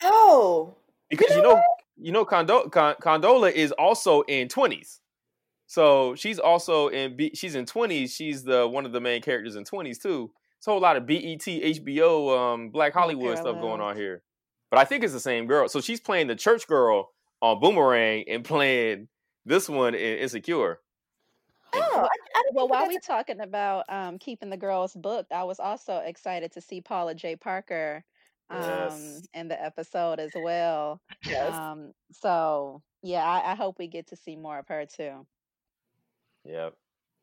[0.03, 0.75] Oh,
[1.09, 1.63] Because you know know,
[1.97, 5.01] you know, Condo- Con- Condola is also in Twenties,
[5.67, 8.15] So she's also in B, she's in twenties.
[8.15, 10.31] She's the one of the main characters in twenties too.
[10.59, 14.23] It's a whole lot of BET, HBO, um, Black Hollywood stuff going on here.
[14.71, 15.69] But I think it's the same girl.
[15.69, 19.09] So she's playing the church girl on Boomerang and playing
[19.45, 20.81] this one in Insecure.
[21.73, 25.45] Oh, I, I Well, while we are talking about um, keeping the girls booked, I
[25.45, 28.05] was also excited to see Paula Jai Parker
[28.51, 29.23] um, Yes.
[29.35, 31.01] in the episode as well.
[31.25, 31.55] Yes.
[31.55, 35.27] Um, so yeah, I, I hope we get to see more of her too.
[36.45, 36.75] Yep.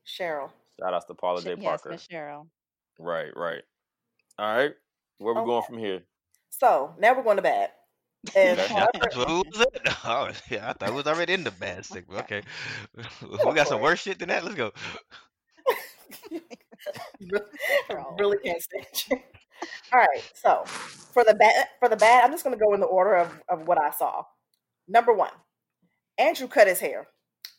[0.05, 0.49] Cheryl.
[0.79, 1.55] Shout out to Paula Sh- J.
[1.59, 1.89] yes, Parker.
[1.89, 2.47] Miss Cheryl.
[2.99, 3.63] Right, right.
[4.39, 4.73] All right.
[5.17, 6.03] Where we going from here?
[6.49, 7.71] So now we're going to bed.
[8.35, 8.85] And Yeah,
[9.15, 9.87] what was it.
[10.03, 12.21] Oh, yeah, I thought it was already in the bad segment.
[12.21, 12.41] Okay,
[13.45, 14.43] we got some worse shit than that.
[14.43, 14.71] Let's go.
[18.17, 19.17] really, can't stand you.
[19.93, 20.31] All right.
[20.33, 23.15] So for the bad, for the bad, I'm just going to go in the order
[23.15, 24.23] of, of what I saw.
[24.87, 25.31] Number one,
[26.17, 27.07] Andrew cut his hair.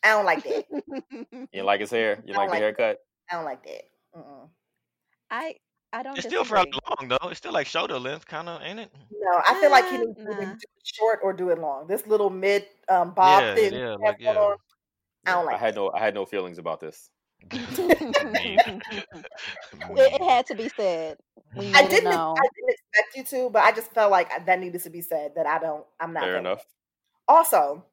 [0.02, 1.46] I don't like that.
[1.52, 2.22] You like his hair?
[2.24, 2.98] You I like the like haircut?
[3.30, 3.82] I don't like that.
[4.16, 4.48] Mm-mm.
[5.30, 5.56] I
[5.92, 6.96] I don't It's still fairly disagree.
[7.00, 7.28] long though.
[7.30, 8.90] It's still like shoulder length, kind of, ain't it?
[9.10, 10.34] No, I feel like he Uh, needs to nah.
[10.36, 11.86] do it short or do it long.
[11.86, 14.36] This little mid um, bob Yeah, thing yeah, he like yeah.
[14.36, 14.56] on,
[15.26, 15.54] I don't like.
[15.56, 15.80] I had that.
[15.80, 17.10] no I had no feelings about this.
[19.90, 21.18] It, it had to be said.
[21.56, 22.12] We I didn't.
[22.12, 25.32] I didn't expect you to, but I just felt like that needed to be said.
[25.36, 25.84] That I don't.
[26.00, 26.22] I'm not.
[26.24, 26.64] Fair feeling enough.
[27.26, 27.84] Also,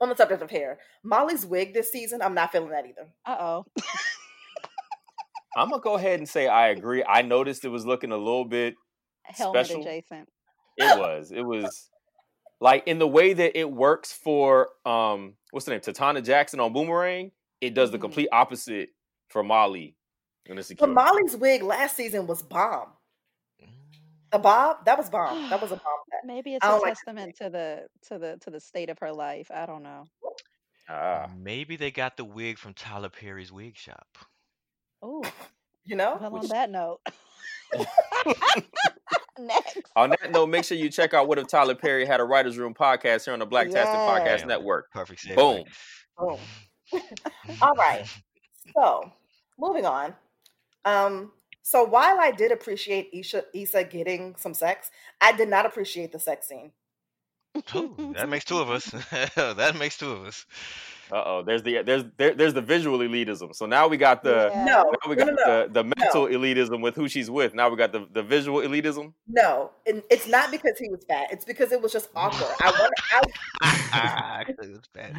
[0.00, 3.08] on the subject of hair, Molly's wig this season, I'm not feeling that either.
[3.24, 3.64] Uh oh.
[5.56, 7.02] I'm gonna go ahead and say I agree.
[7.02, 8.74] I noticed it was looking a little bit
[9.24, 9.80] Helmet special.
[9.82, 10.28] adjacent.
[10.76, 11.32] It was.
[11.32, 11.88] It was
[12.60, 15.80] like in the way that it works for um what's the name?
[15.80, 17.32] Tetona Jackson on Boomerang.
[17.60, 18.02] It does the Mhm.
[18.02, 18.90] complete opposite
[19.28, 19.96] for Molly
[20.44, 20.86] in But Insecure.
[20.86, 22.92] Molly's wig last season was bomb.
[24.32, 25.48] A bob that was bomb.
[25.50, 25.98] That was a bomb.
[26.24, 28.98] Maybe it's a don't like that testament to the to the to the state of
[28.98, 29.50] her life.
[29.50, 30.04] I don't know.
[30.88, 31.28] Ah.
[31.36, 34.06] Maybe they got the wig from Tyler Perry's wig shop.
[35.02, 35.22] Oh,
[35.84, 36.16] you know.
[36.20, 37.00] well, on Which- that note.
[39.38, 39.78] Next.
[39.96, 42.56] On that note, make sure you check out What If Tyler Perry Had a Writer's
[42.56, 44.36] Room podcast here on the Blacktastic Podcast Yeah.
[44.38, 44.48] Damn.
[44.48, 44.90] Network.
[44.92, 45.36] Perfect segue.
[45.36, 45.64] Boom.
[46.18, 47.02] Boom.
[47.62, 48.06] All right.
[48.74, 49.12] So
[49.58, 50.14] moving on.
[50.84, 51.32] Um.
[51.62, 56.20] So while I did appreciate Isha Issa getting some sex, I did not appreciate the
[56.20, 56.70] sex scene.
[57.74, 58.84] Ooh, that makes two of us.
[59.34, 60.46] that makes two of us.
[61.12, 61.42] Uh oh.
[61.42, 63.54] There's the there's there, there's the visual elitism.
[63.54, 64.64] So now we got the Yeah.
[64.64, 67.54] No, now we no, got no, no, the the mental elitism with who she's with.
[67.54, 69.12] Now we got the the visual elitism.
[69.28, 69.70] no.
[69.86, 71.28] And it's not because he was fat.
[71.30, 72.50] It's because it was just awkward.
[72.60, 72.92] I want.
[73.62, 73.72] I,
[74.48, 75.14] Actually, it's bad.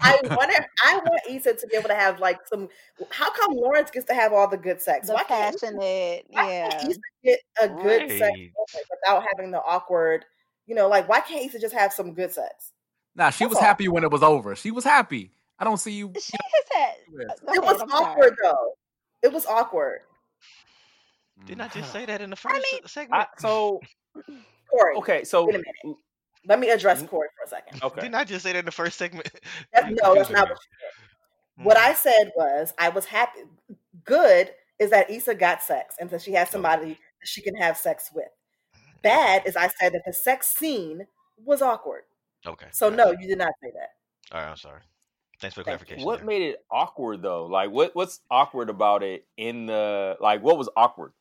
[0.00, 0.52] I want.
[0.84, 2.68] I want Issa to be able to have like some.
[3.10, 5.06] How come Lawrence gets to have all the good sex?
[5.06, 6.68] The Why can't Issa- passionate, why yeah.
[6.70, 8.52] can't Issa get a good sex Right.
[8.56, 10.24] moment without having the awkward?
[10.66, 12.72] You know, like why can't Issa just have some good sex?
[13.16, 13.64] Nah, she That's was all.
[13.64, 14.54] happy when it was over.
[14.54, 15.32] She was happy.
[15.58, 16.12] I don't see you.
[16.20, 16.94] She has had.
[17.10, 17.26] Yeah.
[17.48, 18.04] uh, It was I'm sorry.
[18.04, 18.72] awkward though.
[19.22, 20.00] It was awkward.
[21.46, 21.92] Didn't I just mm.
[21.92, 23.22] say that in the first mean- segment?
[23.22, 23.80] I, so
[24.70, 25.24] Corey, okay.
[25.24, 25.98] So wait a minute.
[26.46, 27.06] Let me address mm-hmm.
[27.08, 27.82] Corey for a second.
[27.82, 28.02] okay.
[28.02, 29.28] Didn't I just say that in the first segment?
[29.72, 31.62] That's, no, that's not what you did.
[31.62, 31.64] Mm.
[31.64, 33.40] What I said was I was happy.
[34.04, 37.76] Good is that Issa got sex and that she has somebody that she can have
[37.78, 38.26] sex with.
[38.26, 41.06] Mm, Bad is I said that the sex scene
[41.44, 42.02] was awkward.
[42.46, 42.66] Okay.
[42.72, 44.36] So no, you did not say that.
[44.36, 44.80] All right, I'm sorry.
[45.40, 46.04] Thanks for the Thank clarification.
[46.04, 46.26] What there.
[46.26, 47.46] made it awkward though?
[47.46, 51.12] Like what what's awkward about it in the like what was awkward?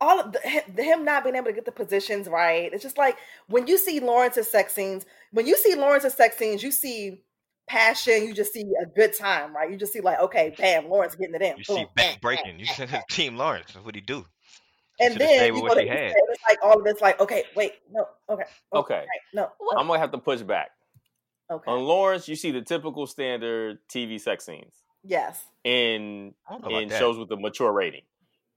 [0.00, 2.72] all of the, him not being able to get the positions right.
[2.72, 3.16] It's just like
[3.48, 7.22] when you see Lawrence's sex scenes, when you see Lawrence's sex scenes, you see
[7.66, 9.70] passion, you just see a good time, right?
[9.70, 11.56] You just see like, okay, bam, Lawrence getting it in.
[11.58, 12.60] You Boom, see bam, back bam, breaking.
[12.60, 13.72] You bam, said Team Lawrence.
[13.72, 14.26] That's what he do.
[15.00, 16.06] And Should've then you what go to she Issa, had.
[16.06, 18.94] and it's like all of it's like, okay, wait, no, okay, Okay.
[18.94, 19.78] right, no, What?
[19.78, 20.70] I'm gonna have to push back.
[21.50, 26.62] okay, On Lawrence, you see the typical standard TV sex scenes yes, in I don't
[26.62, 26.98] know about in that.
[26.98, 28.02] shows with a mature rating.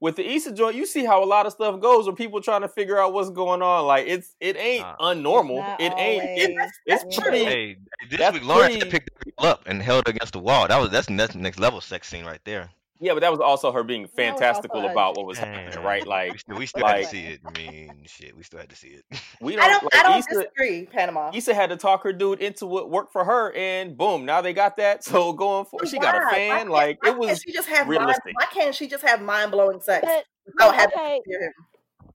[0.02, 2.62] With the Issa joint, you see how a lot of stuff goes when people trying
[2.62, 3.84] to figure out what's going on.
[3.86, 4.96] Like it's it ain't Nah.
[4.96, 5.76] unnormal.
[5.78, 6.72] It ain't it, always.
[6.86, 7.76] it's pretty Hey,
[8.08, 10.66] this That's week Lawrence pretty- picked the people up and held against the wall.
[10.68, 12.70] That was that's that's next level sex scene right there.
[13.02, 15.70] Yeah, but that was also her being That was also fantastical about what was happening,
[15.72, 15.82] Damn.
[15.84, 16.02] right?
[16.04, 17.40] we Like still, we still had to see it.
[17.46, 19.04] I mean, shit, we still had to see it.
[19.40, 21.30] we don't don't, like I don't Issa, disagree, Panama.
[21.34, 24.52] Issa had to talk her dude into what worked for her, and boom, now they
[24.52, 25.02] got that.
[25.10, 26.56] So going for she got a fan.
[26.58, 28.34] can't- Like why it can't was she just have mind, realistic.
[28.38, 31.52] why can't she just have mind blowing sex But, without but okay, to hear him?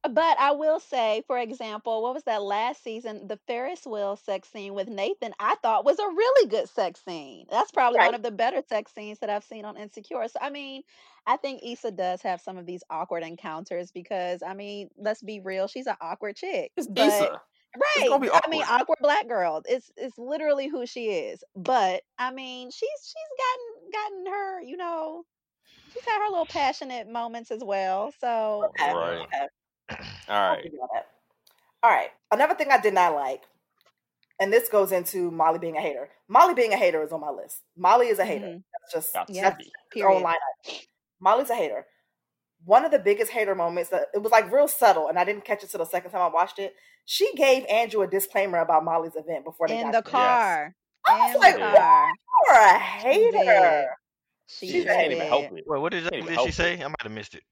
[0.09, 3.27] But I will say, for example, what was that last season?
[3.27, 7.45] The Ferris wheel sex scene with Nathan, I thought was a really good sex scene.
[7.49, 8.01] That's probably Right.
[8.01, 10.27] one of the better sex scenes that I've seen on Insecure.
[10.27, 10.83] So, I mean,
[11.25, 15.39] I think Issa does have some of these awkward encounters because, I mean, let's be
[15.39, 16.71] real, she's an awkward chick.
[16.77, 17.41] It's But Issa.
[17.75, 18.07] Right.
[18.07, 18.67] gonna be I mean, awkward.
[18.69, 19.61] awkward black girl.
[19.65, 21.43] It's it's literally who she is.
[21.55, 25.25] But I mean, she's she's gotten gotten her, you know,
[25.93, 28.13] she's had her little passionate moments as well.
[28.19, 29.27] So Okay, Right.
[29.91, 30.03] Okay.
[30.29, 30.63] All I'll right.
[30.63, 31.07] give you that.
[31.83, 32.09] All right.
[32.31, 33.43] Another thing I did not like,
[34.39, 36.09] and this goes into Molly being a hater.
[36.27, 37.61] Molly being a hater is on my list.
[37.77, 38.47] Molly is a hater.
[38.47, 39.65] mhm, That's just Got yeah, that's be.
[39.65, 40.21] own period.
[40.21, 40.75] line item.
[41.19, 41.85] Molly's a hater.
[42.65, 45.45] One of the biggest hater moments that it was like real subtle, and I didn't
[45.45, 46.75] catch it till the second time I watched it.
[47.05, 50.21] She gave Andrew a disclaimer about Molly's event before they In got the there.
[50.21, 50.41] Yes.
[50.41, 50.75] car.
[51.07, 52.11] I was In the like, "Wow, car.
[52.47, 53.97] you're a hater."
[54.47, 55.29] She She She's a can't even hater.
[55.29, 55.63] help it.
[55.67, 56.73] Well, what did, Can't did she say?
[56.73, 56.81] it.
[56.81, 57.43] I might have missed it.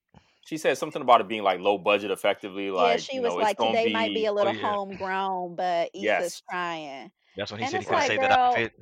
[0.45, 2.65] She said something about it being like low budget, effectively.
[2.65, 4.53] Yeah, Like she you was know, like, gonna today might be be a Oh little
[4.53, 7.11] yeah, homegrown, but Issa's yes, trying.
[7.37, 8.73] that's when he And said he it's couldn't like, say that girl, outfit.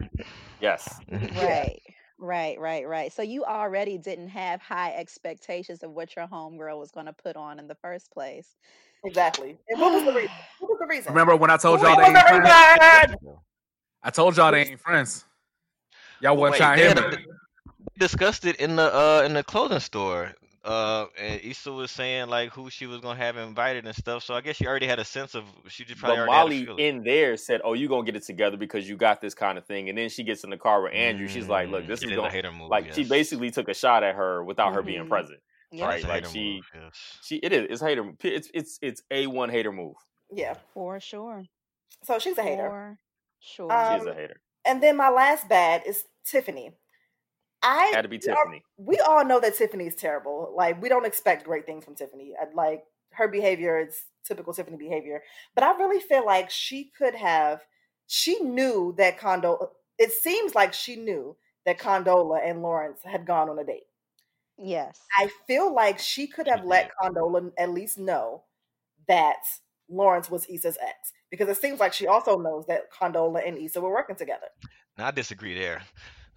[0.59, 1.01] yes.
[1.35, 1.81] Right,
[2.17, 3.13] right, right, right.
[3.13, 7.35] So you already didn't have high expectations of what your homegirl was going to put
[7.35, 8.55] on in the first place.
[9.03, 9.57] Exactly.
[9.69, 10.31] And what was the reason?
[10.59, 11.13] What was the reason?
[11.13, 12.45] Remember when I told y'all they ain't friends?
[14.03, 15.25] I told y'all they ain't friends.
[16.21, 17.25] Y'all Well, wasn't trying to had hear me.
[17.97, 20.33] discussed it in the uh in the clothing store.
[20.63, 24.23] Uh, and Issa was saying like who she was gonna have invited and stuff.
[24.23, 25.45] So I guess she already had a sense of.
[25.69, 28.15] She just probably But already had a Molly in there said, "Oh, you gonna get
[28.15, 30.57] it together because you got this kind of thing." And then she gets in the
[30.57, 31.27] car with Andrew.
[31.27, 32.69] She's like, "Look, Mm, this it is is a going hater move.
[32.69, 35.39] like she basically took a shot at her without her being hmm present,
[35.71, 36.03] Yep, right?
[36.07, 36.65] Like she move.
[36.75, 37.17] Yes.
[37.23, 38.11] she it is it's hater.
[38.23, 39.95] It's it's it's a one hater move.
[40.31, 40.55] Yeah.
[40.73, 41.43] for sure,
[42.03, 42.69] So she's a hater.
[42.69, 42.99] for
[43.39, 43.85] sure.
[43.87, 44.41] She is Um, a hater.
[44.65, 46.73] and then my last bad is Tiffany.
[47.63, 48.63] I Had to be we all, Tiffany.
[48.77, 50.53] we all know that Tiffany is terrible.
[50.55, 52.33] Like we don't expect great things from Tiffany.
[52.41, 55.21] Uh, like her behavior is typical Tiffany behavior.
[55.53, 57.61] But I really feel like she could have.
[58.07, 59.63] She knew that Condola.
[59.63, 63.83] Uh, it seems like she knew that Condola and Lawrence had gone on a date.
[64.57, 64.99] Yes.
[65.17, 66.91] I feel like she could have let.
[67.01, 68.43] Condola at least know
[69.07, 69.37] that
[69.89, 73.81] Lawrence was Issa's ex because it seems like she also knows that Condola and Issa
[73.81, 74.47] were working together.
[74.97, 75.81] Now I disagree there.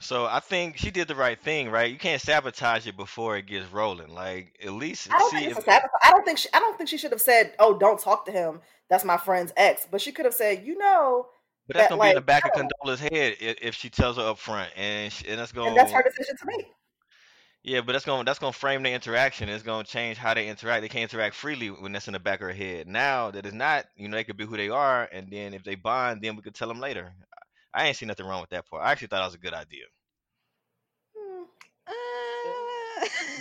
[0.05, 1.90] So I think she did the right thing, right?
[1.90, 4.12] You can't sabotage it before it gets rolling.
[4.12, 5.69] Like at least I don't see think if.
[5.69, 6.49] I don't think she.
[6.53, 8.61] I don't think she should have said, "Oh, don't talk to him.
[8.90, 11.29] That's my friend's ex." But she could have said, "You know
[11.67, 12.53] But that's that, gonna be in the back of.
[12.53, 15.93] Condola's head if, if she tells her up front, and sh and that's and that's
[15.93, 16.67] her decision to make."
[17.62, 19.49] yeah, but that's gonna that's gonna frame the interaction.
[19.49, 20.83] It's gonna change how they interact.
[20.83, 22.87] They can't interact freely when that's in the back of her head.
[22.87, 25.64] Now that it's not, you know, they could be who they are, and then if
[25.64, 27.14] they bond, then we could tell them later.
[27.75, 28.85] I ain't see nothing wrong with that part.
[28.85, 29.85] I actually thought it was a good idea.
[31.17, 31.43] Hmm.
[31.87, 32.84] Uh,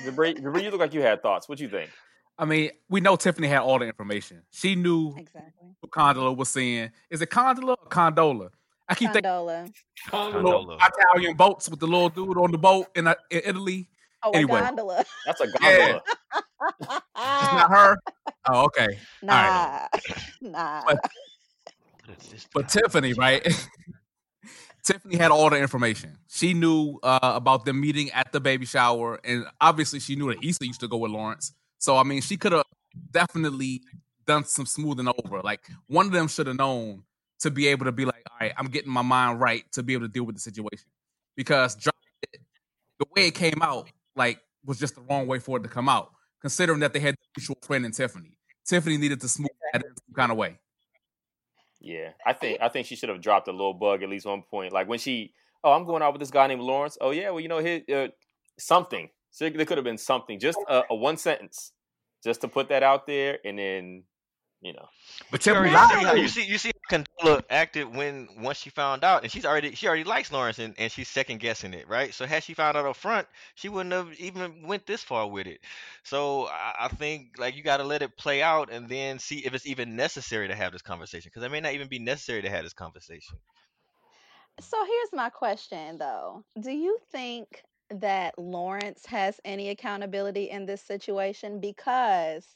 [0.06, 1.48] Jabri, Jabri, you look like you had thoughts.
[1.50, 1.90] What you think?
[2.38, 4.42] I mean, we know Tiffany had all the information.
[4.52, 5.70] She knew exactly.
[5.80, 6.92] what Condola was saying.
[7.10, 8.50] Is it Condola or Condola?
[8.90, 9.72] I keep thinking Condola.
[10.12, 10.80] little Condola.
[10.88, 13.90] Italian boats with the little dude on the boat in, uh, in Italy.
[14.24, 14.60] Oh, Anyway.
[14.60, 15.06] a gondola.
[15.26, 16.02] That's a Yeah, gondola.
[16.82, 17.98] it's not her.
[18.50, 18.88] Oh, okay.
[19.22, 19.88] All right.
[20.42, 20.84] nah, nah.
[20.88, 21.00] But
[22.08, 22.68] What is this but?
[22.70, 23.46] Tiffany, right?
[24.84, 26.18] Tiffany had all the information.
[26.28, 30.44] She knew uh, about them meeting at the baby shower, and obviously she knew that
[30.44, 31.54] Issa used to go with Lawrence.
[31.80, 32.66] So I mean, she could have
[33.12, 33.82] definitely
[34.26, 35.42] done some smoothing over.
[35.42, 37.04] Like one of them should have known
[37.40, 39.94] to be able to be like, "All right, I'm getting my mind right to be
[39.94, 40.88] able to deal with the situation."
[41.36, 41.76] Because
[43.00, 45.90] the way it came out, like, was just the wrong way for it to come
[45.90, 46.12] out.
[46.42, 49.92] Considering that they had the mutual friend in Tiffany, Tiffany needed to smooth that in
[49.96, 50.60] some kind of way.
[51.84, 54.42] Yeah, I think I think she should have dropped a little bug at least one
[54.50, 54.72] point.
[54.72, 55.34] Like when she,
[55.66, 56.98] oh, I'm going out with this guy named Lawrence.
[57.02, 58.08] Oh yeah, well you know his uh,
[58.58, 59.10] something.
[59.32, 61.74] So there could have been something, just a, a one sentence,
[62.24, 64.04] just to put that out there, and then
[64.64, 64.88] you know,
[65.30, 68.70] But You Tiffany see how you see you see how Condola acted when once she
[68.70, 71.88] found out, and she's already she already likes Lawrence, and, and she's second guessing it,
[71.90, 72.14] right?
[72.14, 75.48] So had she found out up front, she wouldn't have even went this far with
[75.48, 75.60] it.
[76.04, 79.40] So I, I think like you got to let it play out, and then see
[79.40, 82.42] if it's even necessary to have this conversation, because it may not even be necessary
[82.42, 83.38] to have this conversation.
[84.62, 86.46] So here's my question though.
[86.62, 91.60] Do you think that Lawrence has any accountability in this situation?
[91.60, 92.48] Because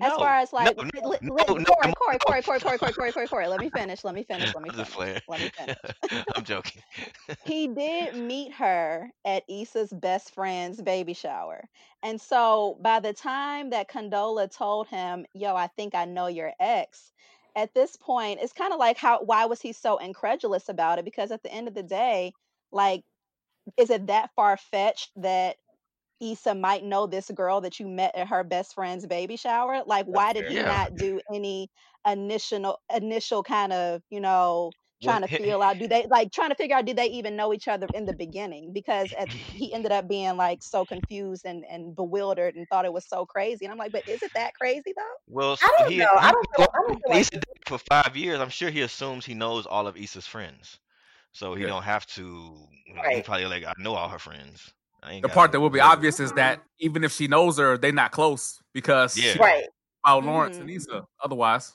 [0.00, 2.18] as No, far as no, like no, li- li- no, li- no, Corey, no, Corey,
[2.20, 2.42] Corey, no.
[2.42, 5.00] Corey, Corey, Corey, Corey, Corey, Corey, let me finish, let me finish, let me finish,
[5.28, 5.78] let me finish.
[6.34, 6.82] I'm joking.
[7.44, 11.68] he did meet her at Issa's best friend's baby shower.
[12.02, 16.52] And so by the time that Condola told him, Yo, I think I know your
[16.60, 17.12] ex,
[17.56, 21.04] at this point, it's kind of like how why was he so incredulous about it?
[21.04, 22.34] Because at the end of the day,
[22.72, 23.04] like,
[23.76, 25.56] is it that far fetched that
[26.20, 29.82] Issa might know this girl that you met at her best friend's baby shower?
[29.86, 30.50] Like, why did fair.
[30.50, 30.64] he Yeah.
[30.64, 31.70] not do any
[32.06, 36.48] initial initial kind of, you know, trying to he- feel out do they like trying
[36.50, 39.72] to figure out did they even know each other in the beginning because at, he
[39.72, 43.64] ended up being like so confused and, and bewildered and thought it was so crazy
[43.64, 46.10] and i'm like but is it that crazy though Well, I don't he, know.
[46.20, 46.68] I don't feel.
[46.74, 48.40] I don't feel Issa did it for five years.
[48.40, 50.78] I'm sure he assumes he knows all of Issa's friends,
[51.32, 51.66] so he Yeah.
[51.66, 52.68] don't have to.
[52.86, 54.72] You know, He probably like I know all her friends.
[55.08, 57.58] I ain't The part that will be know obvious is that even if she knows
[57.58, 59.32] her, they're not close because Yeah.
[59.32, 59.64] she right.
[60.04, 60.76] about Lawrence and Mhm.
[60.76, 61.06] Issa.
[61.22, 61.74] Otherwise,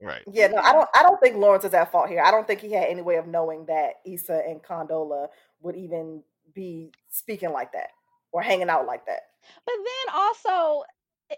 [0.00, 0.22] Right.
[0.30, 0.88] Yeah, no, I don't.
[0.94, 2.22] I don't think Lawrence is at fault here.
[2.22, 5.26] I don't think he had any way of knowing that Issa and Condola
[5.60, 6.22] would even
[6.54, 7.90] be speaking like that
[8.30, 9.22] or hanging out like that.
[9.66, 10.84] But then also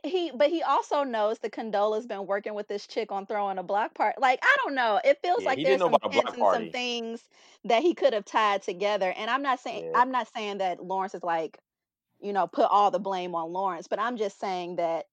[0.05, 3.62] he but he also knows that Condola's been working with this chick on throwing a
[3.62, 4.16] block party.
[4.20, 5.01] Like, I don't know.
[5.05, 7.28] It feels Yeah, like there's some hints and some things
[7.64, 9.12] that he could have tied together.
[9.16, 9.93] And I'm not saying Yeah.
[9.95, 11.59] I'm not saying that Lawrence is like,
[12.20, 15.07] you know, put all the blame on Lawrence, but I'm just saying that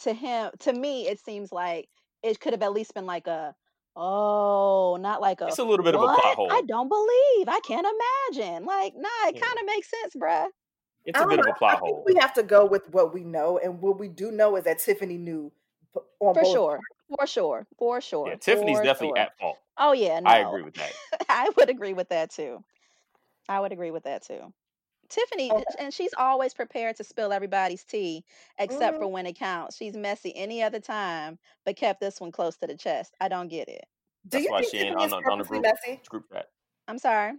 [0.00, 1.88] to him to me it seems like
[2.22, 3.54] it could have at least been like a
[3.96, 6.08] oh, not like a It's a little bit of a what?
[6.08, 6.50] plot hole.
[6.50, 7.48] I don't believe.
[7.48, 7.86] I can't
[8.36, 8.64] imagine.
[8.66, 9.40] Like, nah, it Yeah.
[9.40, 10.48] kind of makes sense, bruh.
[11.08, 12.04] It's a don't bit of a plot think hole.
[12.06, 14.78] we have to go with what we know, and what we do know is that
[14.78, 15.50] Tiffany knew
[16.20, 16.52] on For both.
[16.52, 16.80] sure.
[17.16, 17.66] For sure.
[17.78, 18.28] For sure.
[18.28, 19.24] Yeah, Tiffany's for definitely sure.
[19.26, 19.58] at fault.
[19.78, 20.92] Oh yeah, I agree with that.
[21.30, 22.62] I would agree with that too.
[23.48, 24.52] I would agree with that too.
[25.08, 25.64] Tiffany, Okay.
[25.78, 28.22] and she's always prepared to spill everybody's tea,
[28.58, 29.00] except Mhm.
[29.00, 29.76] for when it counts.
[29.76, 33.14] She's messy any other time, but kept this one close to the chest.
[33.18, 33.86] I don't get it.
[34.28, 36.02] Do That's you why think she ain't on on the group messy?
[36.10, 36.50] group chat.
[36.86, 37.32] I'm sorry.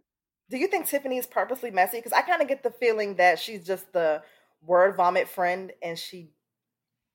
[0.49, 1.97] Do you think Tiffany is purposely messy?
[1.97, 4.23] Because I kind of get the feeling that she's just the
[4.65, 6.29] word vomit friend, and she,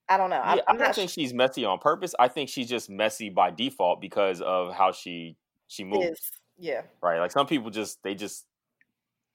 [0.08, 0.40] I don't know.
[0.40, 0.94] I'm, Yeah, I I'm don't not.
[0.94, 2.14] think Sh- she's messy on purpose.
[2.18, 6.30] I think she's just messy by default because of how she she moves.
[6.58, 6.82] yeah.
[7.02, 7.18] Right?
[7.18, 8.46] Like some people just they just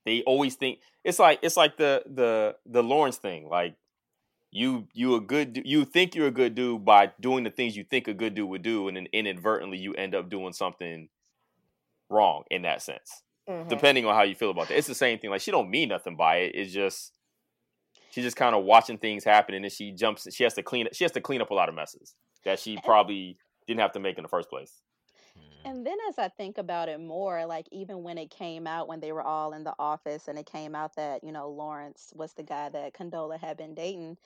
[0.05, 3.49] they always think it's like it's like the the the Lawrence thing.
[3.49, 3.75] Like
[4.51, 7.83] you you a good you think you're a good dude by doing the things you
[7.83, 11.09] think a good dude would do, and then inadvertently you end up doing something
[12.09, 13.23] wrong in that sense.
[13.49, 13.67] Mhm.
[13.67, 15.31] Depending on how you feel about that, it's the same thing.
[15.31, 16.51] Like she don't mean nothing by it.
[16.53, 17.13] It's just
[18.11, 20.27] she's just kind of watching things happen, and then she jumps.
[20.33, 20.87] She has to clean.
[20.93, 23.37] She has to clean up a lot of messes that she probably
[23.67, 24.81] didn't have to make in the first place.
[25.37, 25.69] Mm.
[25.69, 28.99] And then as I think about it more, like even when it came out, when
[28.99, 32.33] they were all in the office and it came out that, you know, Lawrence was
[32.33, 34.17] the guy that Condola had been dating,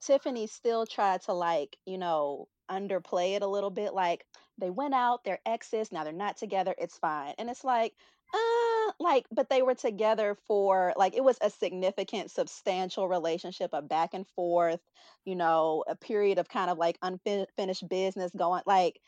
[0.00, 3.94] Tiffany still tried to like, you know, underplay it a little bit.
[3.94, 4.24] Like
[4.58, 7.34] they went out, they're exes, now they're not together, it's fine.
[7.38, 7.94] And it's like,
[8.34, 13.82] uh, like, but they were together for like it was a significant, substantial relationship, a
[13.82, 14.80] back and forth,
[15.24, 19.00] you know, a period of kind of like unfinished business going like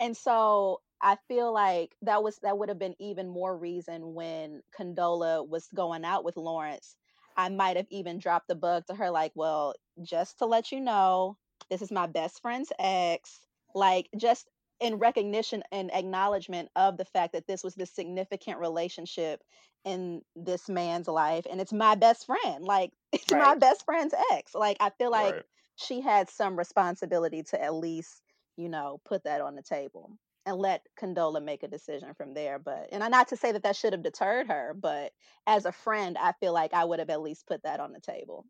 [0.00, 4.62] and so I feel like that was that would have been even more reason when
[4.78, 6.96] Condola was going out with Lawrence.
[7.36, 10.80] I might have even dropped the bug to her, like, well, just to let you
[10.80, 11.38] know,
[11.70, 13.40] this is my best friend's ex.
[13.74, 14.48] Like, just
[14.80, 19.42] in recognition and acknowledgement of the fact that this was this significant relationship
[19.84, 21.46] in this man's life.
[21.50, 22.64] And it's my best friend.
[22.64, 24.54] Like, it's my best friend's ex.
[24.54, 25.44] Like, I feel like Right.
[25.76, 28.22] she had some responsibility to at least
[28.56, 30.10] you know, put that on the table
[30.46, 32.58] and let Condola make a decision from there.
[32.58, 35.12] But, and not to say that that should have deterred her, but
[35.46, 38.00] as a friend, I feel like I would have at least put that on the
[38.00, 38.44] table.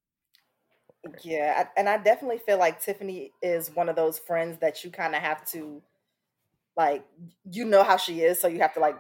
[1.23, 4.91] Yeah, I- and I definitely feel like Tiffany is one of those friends that you
[4.91, 5.83] kind of have to,
[6.77, 7.07] like,
[7.45, 8.97] you know how she is, so you have to like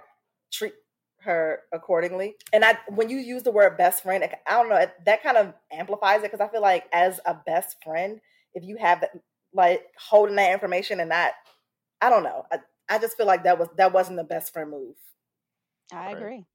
[0.52, 0.74] treat
[1.20, 2.36] her accordingly.
[2.52, 5.36] And I, when you use the word best friend, I I don't know, that kind
[5.38, 8.20] of amplifies it because I feel like as a best friend,
[8.54, 9.12] if you have that,
[9.54, 11.32] like, holding that information and not,
[12.02, 14.70] I don't know, I, I just feel like that was that wasn't the best friend
[14.70, 14.96] move.
[15.92, 16.10] I Right.
[16.10, 16.46] agree.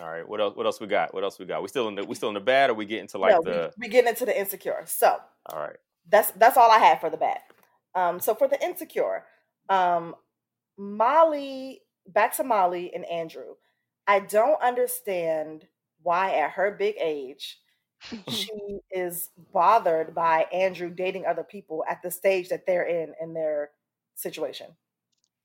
[0.00, 0.28] All right.
[0.28, 0.56] What else?
[0.56, 1.14] What else we got?
[1.14, 1.62] What else we got?
[1.62, 3.42] We still in the we still in the bad, or we get into like no,
[3.42, 3.72] the?
[3.78, 4.82] we, we get into the insecure.
[4.86, 5.16] So
[5.46, 5.76] All right.
[6.08, 7.38] that's that's all I had for the bad.
[7.94, 9.24] Um, so for the insecure,
[9.68, 10.14] um,
[10.76, 13.54] Molly, back to Molly and Andrew.
[14.06, 15.66] I don't understand
[16.02, 17.58] why at her big age
[18.28, 23.34] she is bothered by Andrew dating other people at the stage that they're in in
[23.34, 23.70] their
[24.14, 24.68] situation.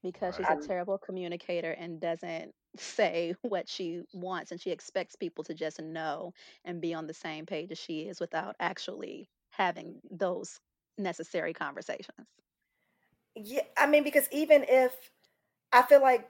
[0.03, 5.43] because she's a terrible communicator and doesn't say what she wants and she expects people
[5.45, 6.33] to just know
[6.65, 10.59] and be on the same page as she is without actually having those
[10.97, 12.27] necessary conversations.
[13.35, 15.11] Yeah, I mean, because even if
[15.71, 16.29] I feel like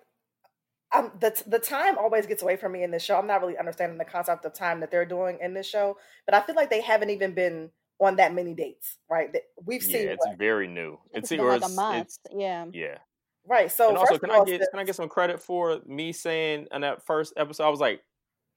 [0.94, 3.18] um, the the time always gets away from me in this show.
[3.20, 6.36] I'm not really understanding the concept of time that they're doing in this show, but
[6.36, 9.32] I feel like they haven't even been on that many dates, right?
[9.34, 11.00] That- We've Yeah, seen it's what, very new.
[11.14, 12.10] It's It's, been like a month.
[12.10, 12.68] it's Yeah.
[12.72, 13.00] yeah.
[13.48, 13.72] Right.
[13.72, 16.68] So and also, can of I get can I get some credit for me saying
[16.72, 17.66] in that first episode?
[17.66, 18.02] I was like,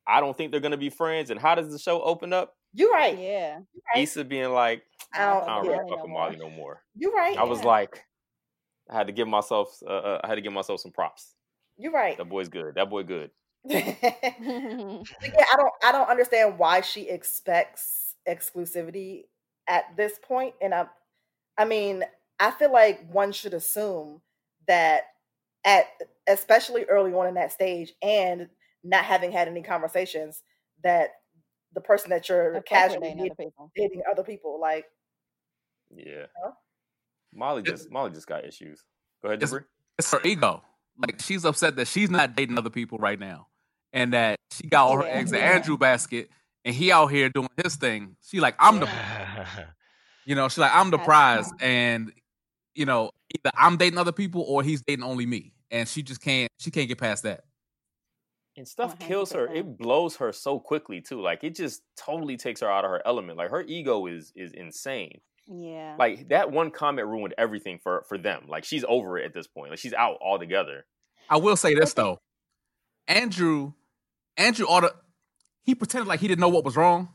[0.06, 1.30] I don't think they're gonna be friends.
[1.30, 2.54] And how does the show open up?
[2.76, 3.16] you're right.
[3.16, 3.58] Yeah.
[3.72, 4.02] You're right.
[4.02, 4.82] Issa being like,
[5.14, 6.10] I I don't- I don't don't yeah, really Molly fuck with.
[6.12, 6.82] Molly no more.
[6.96, 7.38] You're right.
[7.38, 8.04] I was like,
[8.90, 11.34] I had to give myself, uh, uh, I had to give myself some props.
[11.76, 12.18] You're right.
[12.18, 12.74] That boy's good.
[12.74, 13.30] That boy good.
[13.68, 19.24] Yeah, I don't I don't understand why she expects exclusivity
[19.68, 20.54] at this point.
[20.60, 20.86] And I
[21.56, 22.04] I mean,
[22.40, 24.20] I feel like one should assume
[24.68, 25.02] that
[25.64, 25.86] at
[26.28, 28.48] especially early on in that stage and
[28.82, 30.42] not having had any conversations
[30.82, 31.10] that
[31.74, 33.70] the person that you're Of casually dating other dating, people.
[33.76, 34.84] dating other people like
[35.94, 36.26] Yeah.
[36.42, 36.52] Huh?
[37.34, 38.82] Molly just Molly just got issues.
[39.22, 39.54] Go ahead, It's,
[39.98, 40.62] it's her ego.
[40.98, 43.48] Like she's upset that she's not dating other people right now,
[43.92, 45.14] and that she got all her Yeah.
[45.18, 46.28] eggs in Andrew basket,
[46.64, 48.16] and he out here doing his thing.
[48.22, 48.88] She like I'm the,
[50.24, 52.12] you know, she like I'm the prize, and
[52.74, 56.20] you know either I'm dating other people or he's dating only me, and she just
[56.20, 57.44] can't she can't get past that.
[58.56, 59.52] And stuff kills her.
[59.52, 61.20] It blows her so quickly too.
[61.20, 63.36] Like it just totally takes her out of her element.
[63.36, 65.20] Like her ego is is insane.
[65.46, 65.96] Yeah.
[65.98, 68.44] Like that one comment ruined everything for for them.
[68.48, 69.70] Like she's over it at this point.
[69.70, 70.86] Like she's out altogether.
[71.28, 72.18] I will say this though,
[73.08, 73.72] Andrew,
[74.36, 74.94] Andrew ought to,
[75.62, 77.08] he pretended like he didn't know what was wrong.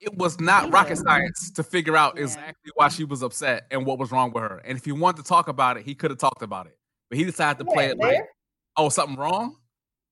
[0.00, 2.24] It was not rocket science to figure out Yeah.
[2.24, 4.58] exactly why she was upset and what was wrong with her.
[4.64, 6.78] And if he wanted to talk about it, he could have talked about it.
[7.10, 8.28] But he decided to play yeah, it like,
[8.76, 9.56] oh, something wrong?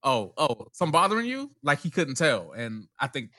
[0.03, 1.51] Oh, oh, something bothering you?
[1.63, 2.51] Like he couldn't tell.
[2.51, 3.31] And I think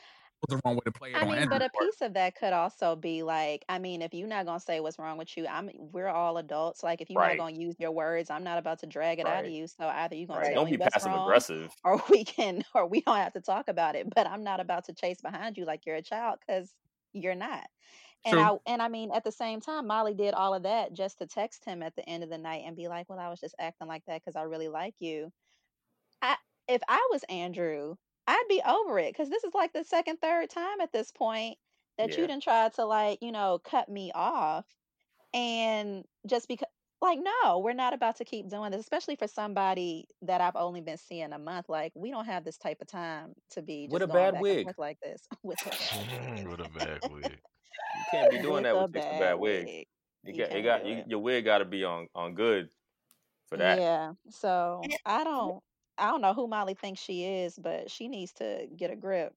[0.42, 1.90] was the wrong way to play it I mean, but a part.
[1.90, 4.98] piece of that could also be like, I mean, if you're not gonna say what's
[4.98, 6.82] wrong with you, I'm we're all adults.
[6.84, 7.20] Like, if you're Right.
[7.20, 9.66] not gonna use your words, I'm not about to drag it out of you.
[9.66, 10.48] So either you're gonna Right.
[10.48, 10.54] Right.
[10.54, 11.72] Don't be passive aggressive.
[11.84, 14.08] or we can, or we don't have to talk about it.
[14.14, 16.74] But I'm not about to chase behind you like you're a child because
[17.12, 17.68] you're not.
[18.24, 18.40] And True.
[18.40, 21.26] I and I mean, at the same time, Molly did all of that just to
[21.26, 23.56] text him at the end of the night and be like, "Well, I was just
[23.60, 25.32] acting like that because I really like you."
[26.22, 26.36] I
[26.68, 27.96] if I was Andrew,
[28.30, 31.58] I'd be over it because this is like the second, third time at this point
[31.98, 34.66] that you didn't try to like, you know, cut me off.
[35.34, 36.68] And just because
[37.02, 40.80] like, no, we're not about to keep doing this, especially for somebody that I've only
[40.82, 41.68] been seeing a month.
[41.68, 44.40] Like, we don't have this type of time to be With just a going bad
[44.40, 44.66] wig.
[44.78, 45.26] like this.
[45.42, 46.48] With a bad wig.
[46.48, 47.40] With a bad wig.
[47.94, 49.64] You can't be doing With that with just a bad wig.
[49.66, 49.86] wig.
[50.24, 52.70] You You can't got you, your wig got to be on on good
[53.48, 53.78] for that.
[53.78, 54.12] Yeah.
[54.28, 55.62] So I don't
[56.00, 59.34] I don't know who Molly thinks she is, but she needs to get a grip.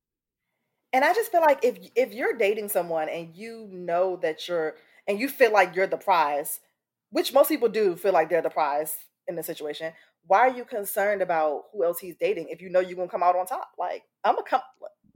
[0.94, 4.76] And I just feel like if if you're dating someone and you know that you're
[5.08, 6.60] and you feel like you're the prize,
[7.10, 8.96] which most people do feel like they're the prize
[9.28, 9.92] in the situation,
[10.28, 13.24] why are you concerned about who else he's dating if you know you're gonna come
[13.24, 13.70] out on top?
[13.78, 14.62] Like I'm gonna come.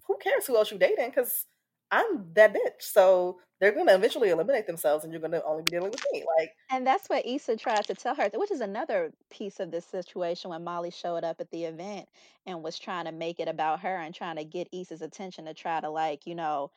[0.08, 1.10] Who cares who else you dating?
[1.10, 1.46] Because
[1.92, 2.82] I'm that bitch.
[2.82, 6.24] So they're gonna eventually eliminate themselves, and you're gonna only be dealing with me.
[6.38, 9.86] Like And that's what Issa tried to tell her, which is another piece of this
[9.86, 12.08] situation when Molly showed up at the event
[12.46, 15.54] and was trying to make it about her and trying to get Issa's attention to
[15.54, 16.72] try to like, you know,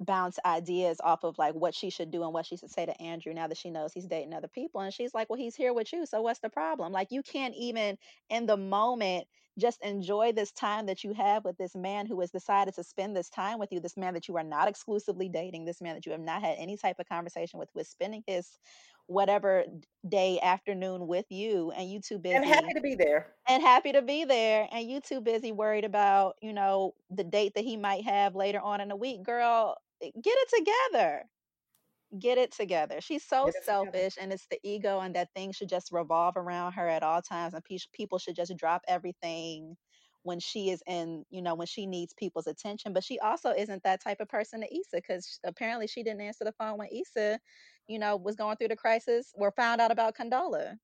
[0.00, 3.02] bounce ideas off of like what she should do and what she should say to
[3.02, 4.80] Andrew now that she knows he's dating other people.
[4.80, 6.06] And she's like, Well, he's here with you.
[6.06, 6.92] So what's the problem?
[6.92, 7.98] Like you can't even
[8.30, 9.26] in the moment
[9.58, 13.16] just enjoy this time that you have with this man who has decided to spend
[13.16, 16.06] this time with you, this man that you are not exclusively dating, this man that
[16.06, 18.58] you have not had any type of conversation with, with spending his
[19.06, 19.64] whatever
[20.08, 23.34] day afternoon with you and you too busy and happy to be there.
[23.48, 27.52] and happy to be there and you too busy worried about you know the date
[27.54, 31.24] that he might have later on in the week girl eh, get it together
[32.18, 33.64] get it together she's so it together.
[33.92, 37.22] selfish and it's the ego and that thing should just revolve around her at all
[37.22, 39.76] times and pe- people should just drop everything
[40.24, 43.82] when she is in you know when she needs people's attention but she also isn't
[43.82, 47.38] that type of person to Issa because apparently she didn't answer the phone when Issa
[47.88, 50.76] you know was going through the crisis or found out about Condola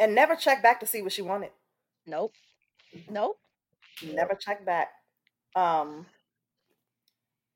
[0.00, 1.50] And never check back to see what she wanted.
[2.06, 2.34] nope
[3.10, 3.36] nope
[4.02, 4.88] Never check back.
[5.54, 6.06] Um,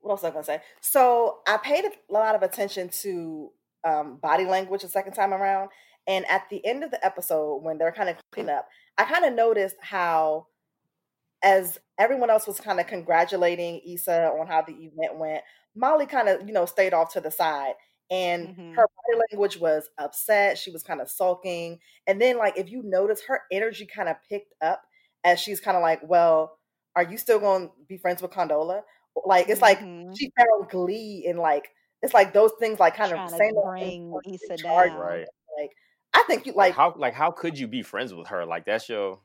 [0.07, 0.61] what else was I gonna say?
[0.81, 3.53] So I paid a lot of attention to
[3.85, 5.71] um, body language the second time around,
[6.07, 9.25] and at the end of the episode, when they're kind of cleaning up, I kind
[9.25, 10.47] of noticed how,
[11.43, 15.43] as everyone else was kind of congratulating Issa on how the event went,
[15.75, 17.75] Molly kind of you know stayed off to the side,
[18.11, 18.75] and Mhm.
[18.77, 20.59] her body language was upset.
[20.59, 24.17] She was kind of sulking, and then like if you notice, her energy kind of
[24.29, 24.83] picked up
[25.25, 26.59] as she's kind of like, well,
[26.95, 28.83] are you still going to be friends with Condola?
[29.25, 30.17] Like it's like Mhm.
[30.17, 31.71] she found glee in like
[32.03, 34.97] it's like those things like kind trying of to saying those bring Issa down.
[34.97, 35.27] Right.
[35.59, 35.71] like
[36.15, 38.45] I think you Like like how like how could you be friends with her?
[38.45, 39.21] Like that's your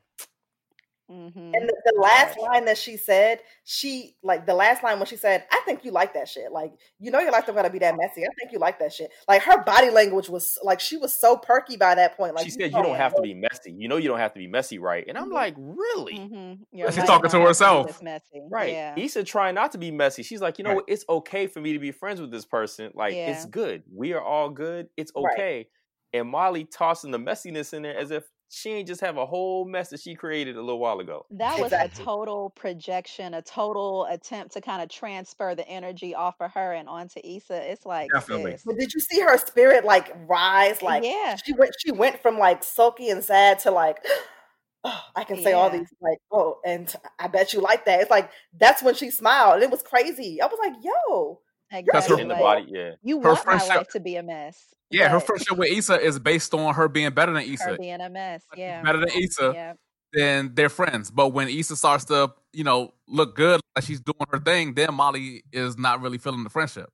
[1.12, 2.50] hmm and the, the last Trash.
[2.50, 5.92] line that she said, she like the last line when she said, I think you
[5.92, 6.52] like that shit.
[6.52, 8.24] Like, you know your life don't gonna be that messy.
[8.24, 9.12] I think you like that shit.
[9.28, 12.36] Like her body language was like she was so perky by that point.
[12.36, 13.74] Like she you said you don't have to be messy.
[13.78, 15.04] You know you don't have to be messy, right?
[15.08, 15.34] And I'm Mhm.
[15.34, 16.16] like, really?
[16.16, 18.02] hmm Your She's life talking to don't have be herself.
[18.02, 18.42] messy.
[18.50, 18.74] Right.
[18.74, 18.96] Yeah.
[18.98, 20.24] Issa trying not to be messy.
[20.24, 20.84] She's like, you know Right.
[20.88, 22.92] It's okay for me to be friends with this person.
[22.96, 23.84] Like, it's good.
[23.94, 24.88] We are all good.
[24.98, 25.34] It's Right.
[25.34, 25.68] okay.
[26.14, 28.24] And Molly tossing the messiness in there as if
[28.54, 31.26] she ain't just have a whole mess that she created a little while ago.
[31.32, 32.02] That was Exactly.
[32.02, 36.74] a total projection, a total attempt to kind of transfer the energy off of her
[36.74, 37.72] and onto Issa.
[37.72, 38.52] It's like, Definitely.
[38.52, 40.82] sis, But did you see her spirit like rise?
[40.82, 43.98] Like yeah, she went she went from like sulky and sad to like
[44.84, 48.02] oh, I can say all these like oh and I bet you like that.
[48.02, 48.30] It's like
[48.60, 49.56] that's when she smiled.
[49.56, 50.42] and It was crazy.
[50.42, 51.40] I was like, yo,
[51.78, 52.22] you're Because her exactly.
[52.24, 52.92] In the Like, body, yeah.
[53.04, 55.72] you her want my friendship, life to be a mess, yeah, her but friendship with
[55.72, 57.78] Issa is based on her being better than her Issa.
[57.80, 59.74] being a mess, yeah, better than Issa, yeah,
[60.14, 61.10] then they're friends.
[61.12, 64.94] But when Issa starts to, you know, look good, like she's doing her thing, then
[64.94, 66.90] Molly is not really feeling the friendship.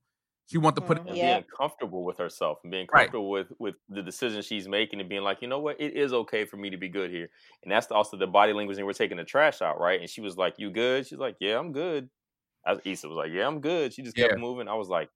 [0.49, 1.07] She wants to put it Mhm.
[1.09, 3.01] and yeah, being comfortable with herself and being right.
[3.01, 6.13] comfortable with with the decisions she's making and being like, you know what, it is
[6.13, 7.29] okay for me to be good here.
[7.63, 8.77] And that's also the body language.
[8.77, 9.99] And we're taking the trash out, right?
[9.99, 12.09] And she was like, "You good?" She's like, "Yeah, I'm good."
[12.67, 14.67] As Issa was like, "Yeah, I'm good." She just Yeah, kept moving.
[14.67, 15.09] I was like,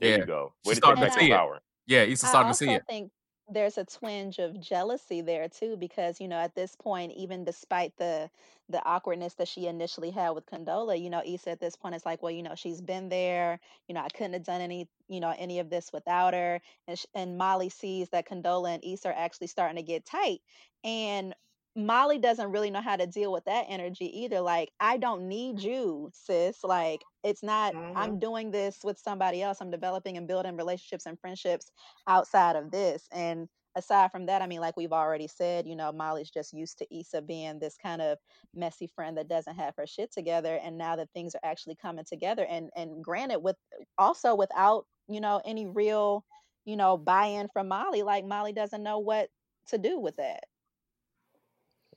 [0.00, 0.16] "There yeah.
[0.16, 0.54] you go.
[0.64, 1.42] Way She's to take starting and to back I see it.
[1.42, 2.84] power." Yeah, Issa's I starting to see also it.
[2.88, 3.12] think
[3.48, 7.96] there's a twinge of jealousy there too, because you know at this point, even despite
[7.96, 8.30] the
[8.68, 12.04] the awkwardness that she initially had with Condola, you know, Issa at this point is
[12.06, 13.60] like, well, you know, she's been there.
[13.88, 16.60] You know, I couldn't have done any, you know, any of this without her.
[16.88, 20.40] And sh- and Molly sees that Condola and Issa are actually starting to get tight,
[20.84, 21.34] and
[21.76, 24.40] Molly doesn't really know how to deal with that energy either.
[24.40, 26.64] Like, I don't need you, sis.
[26.64, 27.92] Like, it's not, Mhm.
[27.94, 29.60] I'm doing this with somebody else.
[29.60, 31.70] I'm developing and building relationships and friendships
[32.06, 33.06] outside of this.
[33.12, 36.78] And aside from that, I mean, like we've already said, you know, Molly's just used
[36.78, 38.18] to Issa being this kind of
[38.54, 40.56] messy friend that doesn't have her shit together.
[40.56, 43.56] And now that things are actually coming together, and and granted, with
[43.98, 46.24] also without, you know, any real,
[46.64, 49.30] you know, buy-in from Molly, like Molly doesn't know what
[49.68, 50.44] to do with that.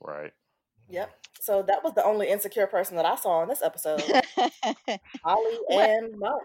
[0.00, 0.32] Right.
[0.88, 1.10] Yep.
[1.40, 4.02] So that was the only insecure person that I saw in this episode.
[5.24, 6.42] Holly well, and Molly.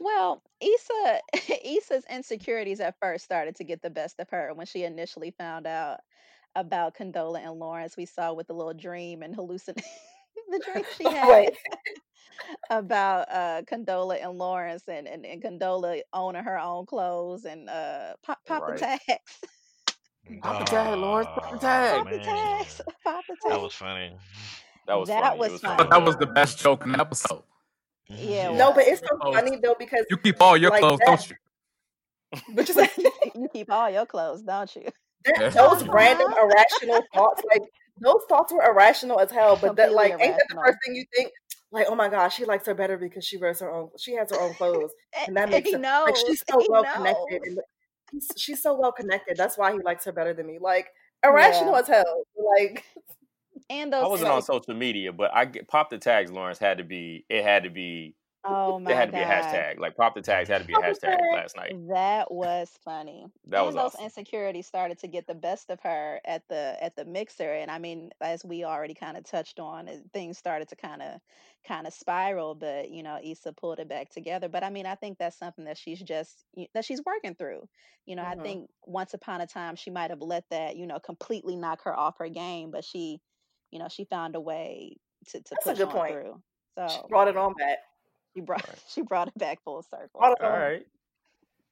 [0.00, 1.20] Well, Issa
[1.64, 5.66] Issa's insecurities at first started to get the best of her when she initially found
[5.66, 6.00] out
[6.54, 7.96] about Condola and Lawrence.
[7.96, 9.76] We saw with the little dream and hallucin
[10.50, 11.50] the dream she had Wait.
[12.70, 18.14] about uh Condola and Lawrence and, and, and Condola owning her own clothes and uh
[18.22, 19.00] pop pop the Right.
[19.08, 19.40] tags.
[20.42, 21.28] Pop the tag, Lawrence.
[21.34, 22.04] Pop the Oh tag.
[22.04, 22.80] Pop the tags.
[23.04, 24.16] Pop the that was funny.
[24.86, 25.38] That was That funny.
[25.38, 25.76] Was was funny.
[25.76, 25.90] funny.
[25.90, 27.42] that was the best joke in the episode.
[28.08, 30.98] Yeah, No, but it's so Oh, funny though because you keep all your like clothes,
[31.00, 31.36] that don't you?
[32.54, 32.88] but you say
[33.34, 34.88] you keep all your clothes, don't you?
[35.24, 37.62] that- those random irrational thoughts, like
[38.00, 39.56] those thoughts were irrational as hell.
[39.56, 41.30] But that Completely like ain't that the first thing you think?
[41.72, 44.30] Like, oh my gosh, she likes her better because she wears her own she has
[44.30, 44.92] her own clothes.
[45.14, 45.86] And, And that eh, makes he sense.
[46.04, 47.58] Like she's so He well connected and he's,
[48.36, 49.36] she's so well connected.
[49.36, 50.58] That's why he likes her better than me.
[50.60, 50.88] Like
[51.24, 51.80] irrational Yeah.
[51.80, 52.24] as hell.
[52.58, 52.84] Like
[53.70, 56.30] And I those wasn't on social media, but I get pop the tags.
[56.30, 57.24] Lawrence had to be.
[57.28, 58.14] It had to be.
[58.48, 59.78] Oh There my had to be a hashtag.
[59.78, 61.76] Like pop the tags had to be a hashtag last night.
[61.88, 63.26] That was funny.
[63.46, 63.98] That was And those awesome.
[63.98, 67.52] insecurities started to get the best of her at the at the mixer.
[67.54, 71.20] And I mean, as we already kind of touched on, things started to kind of
[71.66, 74.48] kind of spiral, but you know, Issa pulled it back together.
[74.50, 76.44] But I mean, I think that's something that she's just
[76.74, 77.66] that she's working through.
[78.04, 78.42] You know, I Mhm.
[78.42, 81.98] think once upon a time she might have let that, you know, completely knock her
[81.98, 83.20] off her game, but she,
[83.70, 84.96] you know, she found a way
[85.28, 86.18] to to That's a good on point.
[86.18, 86.42] through.
[86.86, 87.78] She So brought it on back.
[88.36, 88.78] She brought Right.
[88.88, 90.20] she brought it back full circle.
[90.20, 90.86] All right.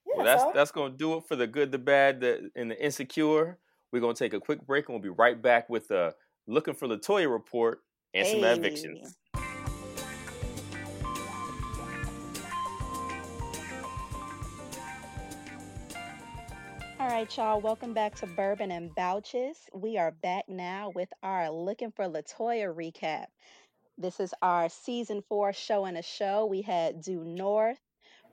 [0.07, 2.71] Yeah, Well, that's so that's gonna do it for the good, the bad, the and
[2.71, 3.57] the insecure.
[3.91, 6.15] We're gonna take a quick break and we'll be right back with the
[6.47, 7.81] looking for Latoya report
[8.13, 9.15] and some evictions.
[16.99, 17.61] All right, y'all.
[17.61, 19.57] Welcome back to Bourbon and Bouches.
[19.73, 23.27] We are back now with our Looking for Latoya recap.
[23.97, 26.45] This is our season four show and a show.
[26.45, 27.79] We had Due North,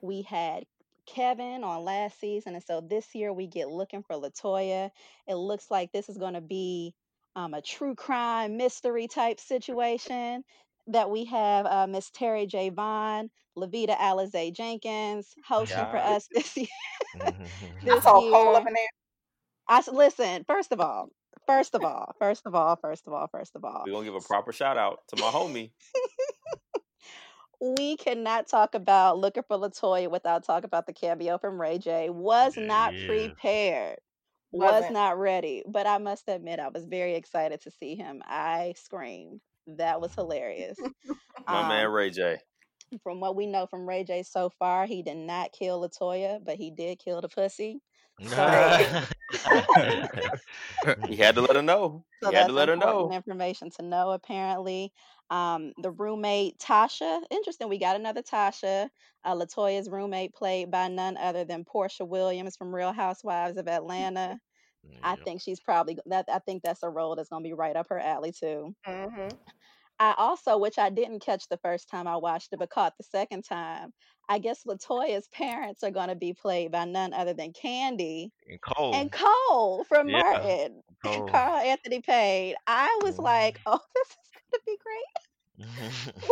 [0.01, 0.65] we had
[1.05, 4.91] Kevin on last season, and so this year we get Looking for Latoya.
[5.27, 6.93] It looks like this is going to be
[7.35, 10.43] um, a true crime mystery type situation
[10.87, 12.69] that we have uh, Miss Terri J.
[12.69, 16.67] Vaughn, Levita Alize Jenkins hosting for us this year.
[17.21, 17.31] I
[17.81, 18.67] this saw Cole up year.
[18.67, 18.87] in there.
[19.67, 20.43] I s- listen.
[20.45, 21.09] First of all,
[21.47, 24.15] first of all, first of all, first of all, first of all, We're gonna give
[24.15, 25.71] a proper shout out to my homie.
[27.61, 32.09] we cannot talk about looking for Latoya without talking about the cameo from Ray J.
[32.09, 33.07] Was not Yeah.
[33.07, 33.99] prepared.
[34.51, 34.93] Was Wasn't.
[34.93, 38.21] not ready, but I must admit I was very excited to see him.
[38.25, 39.41] I screamed.
[39.65, 40.77] That was hilarious.
[41.47, 42.37] My man Um, Ray J.
[43.01, 46.57] from what we know from Ray J so far, he did not kill Latoya, but
[46.57, 47.81] he did kill the pussy.
[48.25, 48.79] So,
[51.07, 52.03] He had to let her know.
[52.21, 53.11] so He had to let her know.
[53.11, 54.11] information to know.
[54.11, 54.91] Apparently,
[55.29, 57.21] um, the roommate Tasha.
[57.31, 57.69] Interesting.
[57.69, 58.89] We got another Tasha.
[59.23, 64.39] Uh, Latoya's roommate, played by none other than Porsha Williams from Real Housewives of Atlanta.
[65.03, 66.25] I think she's probably that.
[66.31, 68.75] I think that's a role that's gonna be right up her alley too.
[68.85, 69.29] hmm
[69.99, 73.03] I also, which I didn't catch the first time I watched it, but caught the
[73.03, 73.93] second time.
[74.29, 78.93] I guess Latoya's parents are gonna be played by none other than Candy And Cole.
[78.95, 81.27] and Cole from Yeah, Martin, Cole.
[81.29, 82.55] Carl Anthony Payne.
[82.67, 83.23] I was Mhm.
[83.23, 84.17] like, oh, this is
[84.51, 85.05] gonna be great.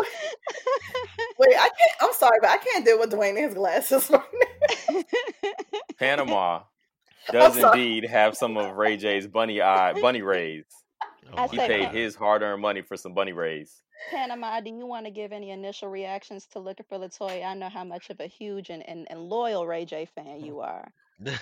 [1.38, 1.92] Wait, I can't.
[2.02, 4.24] I'm sorry, but I can't deal with Dwayne and his glasses right
[4.92, 5.04] now.
[6.00, 6.64] Panama
[7.32, 10.66] does indeed have some of Ray J's bunny eye bunny rays.
[11.32, 13.82] Oh I He say paid Pan- his hard earned money for some bunny rays.
[14.10, 17.46] Panama, do you want to give any initial reactions to Looking for Latoya?
[17.46, 20.60] I know how much of a huge and, and, and loyal Ray J fan you
[20.60, 20.92] are.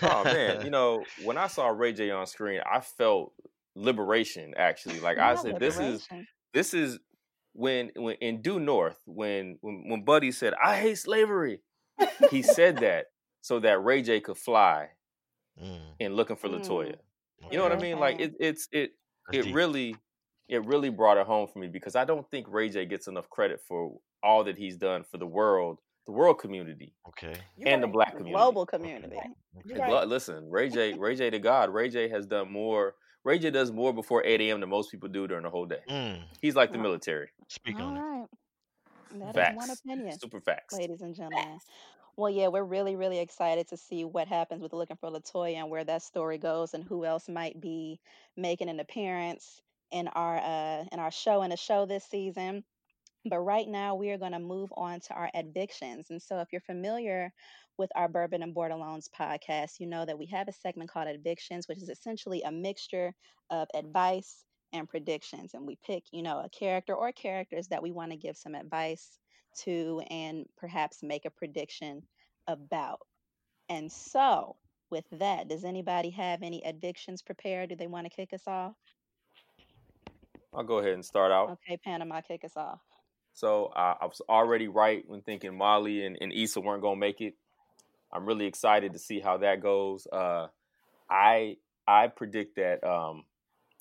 [0.03, 3.33] Oh man, you know, when I saw Ray J on screen, I felt
[3.75, 4.99] liberation actually.
[4.99, 6.07] Like I Not said, this is
[6.53, 6.99] this is
[7.53, 11.61] when when in due north when when, when Buddy said, I hate slavery,
[12.29, 13.05] he said that
[13.41, 14.89] so that Ray J could fly
[15.61, 16.61] Mm, in looking for Mm.
[16.61, 16.95] Latoya.
[17.51, 17.99] You know what I mean?
[17.99, 18.98] Like it it's it that's
[19.31, 19.55] it deep.
[19.55, 19.95] really
[20.47, 23.29] it really brought it home for me because I don't think Ray J gets enough
[23.29, 27.33] credit for all that he's done for the world, the world community, Okay.
[27.55, 28.33] You and the black community.
[28.33, 29.15] global community.
[29.65, 30.07] You And right.
[30.07, 32.95] Listen, Ray J, Ray J to God, Ray J has done more.
[33.23, 34.59] Ray J does more before 8 a.m.
[34.61, 35.81] than most people do during the whole day.
[35.89, 37.27] Mm, He's like the military.
[37.49, 38.29] speak all on it.
[39.11, 40.75] That is one opinion, Super facts.
[40.75, 41.59] ladies and gentlemen.
[42.15, 45.69] Well, yeah, we're really, really excited to see what happens with Looking for Latoya and
[45.69, 47.99] where that story goes and who else might be
[48.35, 52.63] making an appearance in our uh in our show in the show this season.
[53.25, 56.09] But right now, we are going to move on to our evictions.
[56.09, 57.33] And so, if you're familiar
[57.77, 61.67] with our Bourbon and Borderlones podcast, you know that we have a segment called Evictions,
[61.67, 63.13] which is essentially a mixture
[63.49, 64.43] of advice
[64.73, 65.53] and predictions.
[65.53, 68.55] And we pick, you know, a character or characters that we want to give some
[68.55, 69.19] advice
[69.63, 72.03] to and perhaps make a prediction
[72.47, 72.99] about.
[73.67, 74.55] And so,
[74.89, 77.69] with that, does anybody have any evictions prepared?
[77.69, 78.73] Do they want to kick us off?
[80.53, 81.51] I'll go ahead and start out.
[81.51, 82.79] Okay, Panama, kick us off.
[83.33, 87.21] So I, I was already right when thinking Molly and, and Issa weren't gonna make
[87.21, 87.35] it.
[88.11, 90.07] I'm really excited to see how that goes.
[90.11, 90.47] Uh,
[91.09, 91.57] I
[91.87, 93.23] I predict that um,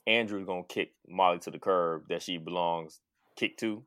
[0.09, 3.00] Andrew's gonna kick Molly to the curb that she belongs
[3.36, 3.84] kicked to.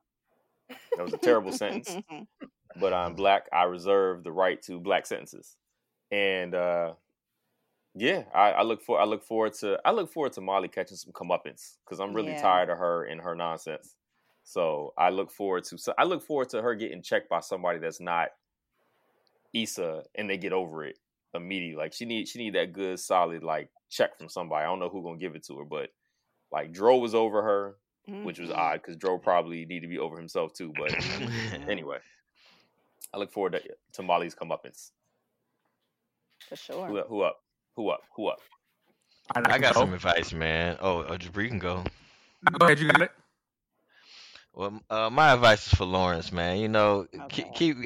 [0.96, 1.98] That was a terrible sentence,
[2.80, 3.48] but I'm black.
[3.52, 5.58] I reserve the right to black sentences,
[6.12, 6.94] and uh,
[7.96, 10.98] yeah, I, I look for I look forward to I look forward to Molly catching
[10.98, 12.42] some comeuppance because I'm really Yeah.
[12.42, 13.96] tired of her and her nonsense.
[14.44, 17.80] So I look forward to so I look forward to her getting checked by somebody
[17.80, 18.30] that's not
[19.54, 20.98] Issa and they get over it
[21.34, 21.76] immediately.
[21.84, 24.64] Like she need she need that good solid like check from somebody.
[24.64, 25.90] I don't know who gonna give it to her, but
[26.52, 27.76] like Dro was over her,
[28.24, 28.58] which was Mhm.
[28.58, 30.74] odd because Dro probably needed to be over himself too.
[30.78, 30.94] But
[31.70, 31.98] anyway,
[33.14, 33.62] I look forward to,
[33.94, 34.92] to Molly's comeuppance.
[36.50, 36.88] For sure.
[36.88, 37.08] Who up?
[37.08, 37.38] Who up?
[37.76, 38.02] Who up?
[38.16, 38.40] Who up?
[39.36, 39.82] All right, I got go.
[39.82, 40.78] some advice, man.
[40.82, 41.84] Oh, uh, Jabri can go.
[42.60, 43.12] Go ahead, you got it.
[44.54, 46.60] Well, uh, my advice is for Lawrence, man.
[46.60, 47.52] You know, keep, Okay.
[47.56, 47.78] keep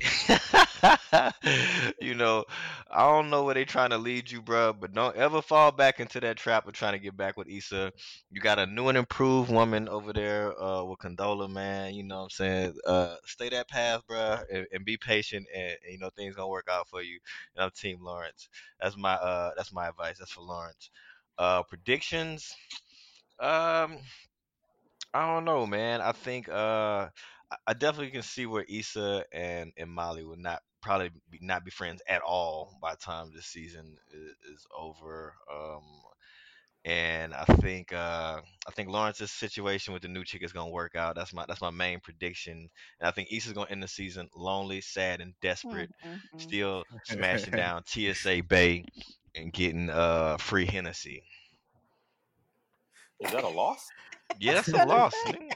[2.02, 2.44] you know,
[2.90, 6.00] I don't know where they trying to lead you, bro, but don't ever fall back
[6.00, 7.92] into that trap of trying to get back with Issa.
[8.32, 11.94] You got a new and improved woman over there uh, with Condola, man.
[11.94, 12.74] You know what I'm saying?
[12.86, 16.48] Uh, stay that path, bro, and, and be patient, and, and, you know things gonna
[16.48, 17.20] work out for you.
[17.56, 18.50] And I'm Team Lawrence.
[18.82, 20.18] That's my uh, that's my advice.
[20.18, 20.90] That's for Lawrence.
[21.38, 22.56] Uh, predictions.
[23.40, 23.98] Um,
[25.16, 26.02] I don't know, man.
[26.02, 27.10] I think uh,
[27.52, 31.66] I- I definitely can see where Issa and, and Molly would not probably be, not
[31.66, 35.36] be friends at all by the time this season is, is over.
[35.54, 35.84] Um,
[36.86, 40.96] and I think uh, I think Lawrence's situation with the new chick is gonna work
[40.96, 41.16] out.
[41.16, 42.70] That's my that's my main prediction.
[43.00, 46.20] And I think Issa's gonna end the season lonely, sad, and desperate, Mm-mm.
[46.38, 48.86] still smashing down TSA Bae
[49.36, 51.24] and getting uh free Hennessy.
[53.20, 53.88] Is that a loss?
[54.40, 55.14] Yeah, that's a loss.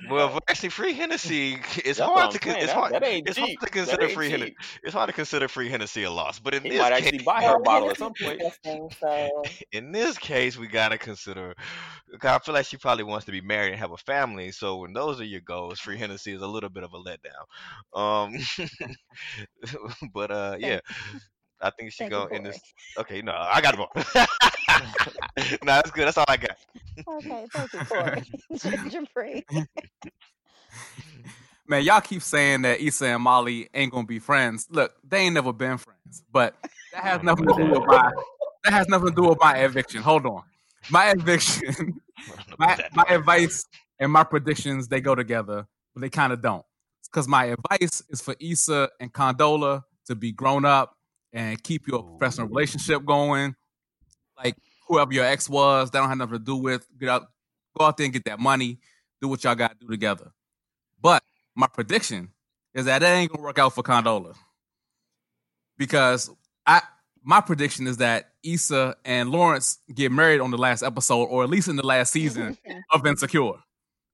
[0.09, 1.57] Well, actually, free Hennessy.
[1.83, 2.93] It's hard to con- it's That- hard.
[2.93, 4.55] that ain't it's hard to consider free Hennessy.
[4.83, 6.39] It's hard to consider free Hennessy a loss.
[6.39, 8.41] But in He this might case, actually buy her a bottle at some point.
[8.99, 11.55] so in this case, we gotta consider.
[12.21, 14.51] I feel like she probably wants to be married and have a family.
[14.51, 17.99] So when those are your goals, free Hennessy is a little bit of a letdown.
[17.99, 18.37] Um,
[20.13, 20.79] but uh, yeah,
[21.61, 22.59] I think she Thank you, go in this.
[22.97, 23.89] Okay, no, I got more.
[23.97, 24.05] no,
[25.63, 26.05] that's good.
[26.07, 26.57] That's all I got.
[27.07, 28.23] Okay, thank you, Corey.
[28.89, 29.45] Jeffrey.
[31.67, 34.67] Man, y'all keep saying that Issa and Molly ain't gonna be friends.
[34.71, 36.55] Look, they ain't never been friends, but
[36.93, 38.11] that has nothing to do with my
[38.63, 40.01] that has nothing to do with my eviction.
[40.01, 40.41] Hold on,
[40.89, 43.65] my eviction, I don't know about my my advice
[43.99, 46.65] and my predictions they go together, but they kind of don't.
[47.11, 50.95] Because my advice is for Issa and Condola to be grown up
[51.33, 53.55] and keep your professional relationship going.
[54.37, 54.55] Like
[54.89, 55.91] whoever your ex was.
[55.91, 56.85] That don't have nothing to do with.
[56.99, 57.27] Get out,
[57.77, 58.79] go out there and get that money.
[59.21, 60.31] Do what y'all got to do together.
[61.01, 61.23] But
[61.55, 62.29] my prediction
[62.73, 64.35] is that that ain't gonna work out for Condola
[65.77, 66.29] because
[66.65, 66.81] I
[67.23, 71.49] my prediction is that Issa and Lawrence get married on the last episode, or at
[71.49, 72.57] least in the last season
[72.93, 73.53] of Insecure.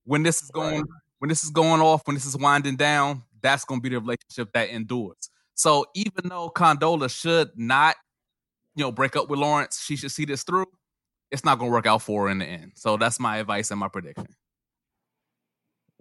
[0.05, 0.83] When this is going,
[1.19, 3.99] when this is going off, when this is winding down, that's going to be the
[3.99, 5.29] relationship that endures.
[5.53, 7.95] So even though Condola should not,
[8.75, 10.67] you know, break up with Lawrence, she should see this through.
[11.31, 12.73] It's not going to work out for her in the end.
[12.75, 14.27] So that's my advice and my prediction.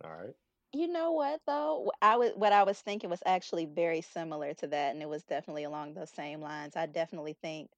[0.02, 0.34] All right.
[0.72, 1.92] You know what though?
[2.02, 5.22] I was what I was thinking was actually very similar to that, and it was
[5.22, 6.74] definitely along those same lines.
[6.74, 7.70] I definitely think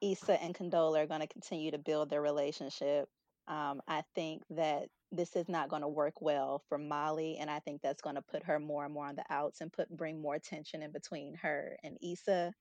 [0.00, 3.06] Issa and Condola are going to continue to build their relationship.
[3.48, 7.58] Um, I think that this is not going to work well for Molly, and I
[7.58, 10.20] think that's going to put her more and more on the outs and put bring
[10.20, 12.54] more tension in between her and Issa.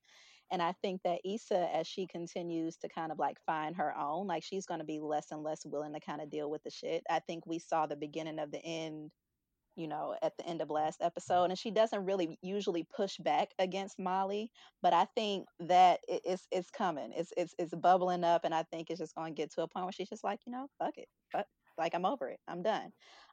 [0.52, 4.28] And I think that Issa, as she continues to kind of like find her own,
[4.28, 6.72] like she's going to be less and less willing to kind of deal with the
[6.72, 7.04] shit.
[7.10, 9.12] I think we saw the beginning of the end
[9.76, 11.46] you know, at the end of last episode.
[11.46, 16.70] And she doesn't really usually push back against Molly, but I think that it's it's
[16.70, 17.12] coming.
[17.16, 19.68] It's it's it's bubbling up, and I think it's just going to get to a
[19.68, 21.46] point where she's just like, you know, fuck it, fuck,
[21.78, 22.92] like I'm over it, I'm done.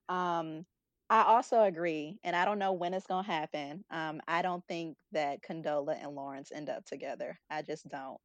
[0.08, 0.64] Um,
[1.10, 3.84] I also agree, and I don't know when it's to happen.
[3.90, 7.38] Um, I don't think that Condola and Lawrence end up together.
[7.50, 8.18] I just don't.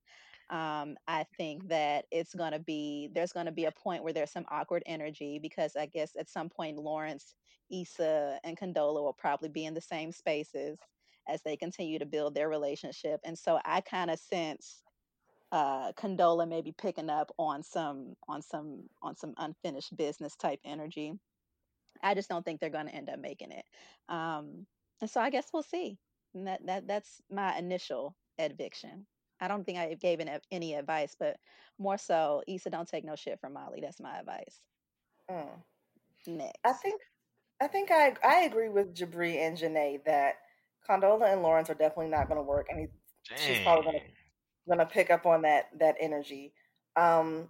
[0.49, 4.45] Um, I think that it's to be there's to be a point where there's some
[4.49, 7.35] awkward energy because I guess at some point Lawrence,
[7.71, 10.77] Issa, and Condola will probably be in the same spaces
[11.29, 14.83] as they continue to build their relationship, and so I kind of sense
[15.53, 21.13] uh, Condola maybe picking up on some on some on some unfinished business type energy.
[22.03, 23.65] I just don't think they're going to end up making it.
[24.09, 24.65] Um,
[25.01, 25.97] and so I guess we'll see.
[26.33, 29.05] And that that that's my initial eviction.
[29.39, 31.37] I don't think I gave an, any advice, but
[31.77, 33.79] more so, Issa, don't take no shit from Molly.
[33.81, 34.59] That's my advice.
[35.29, 35.49] Mm.
[36.27, 36.59] Next.
[36.63, 37.01] I think
[37.61, 40.35] I think I I agree with Jabri and Janae that
[40.89, 42.87] Condola and Lawrence are definitely not going to work, and he,
[43.35, 44.05] she's probably going to
[44.67, 46.53] going to pick up on that that energy.
[46.95, 47.49] Um,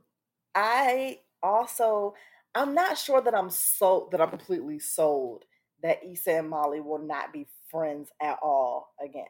[0.56, 2.16] I also
[2.56, 5.43] I'm not sure that I'm sold that I'm completely sold
[5.82, 9.26] that Issa and Molly will not be friends at all again.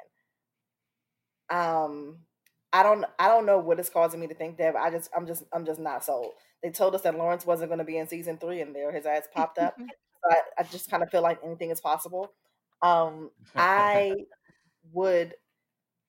[1.49, 2.17] Um,
[2.71, 4.73] I don't I don't know what is causing me to think that.
[4.73, 6.33] But I just I'm just I'm just not sold.
[6.61, 9.05] They told us that Lawrence wasn't going to be in season three, and there his
[9.05, 9.75] ass popped up.
[9.79, 12.31] so I, I just kind of feel like anything is possible.
[12.81, 14.15] Um, I
[14.91, 15.35] would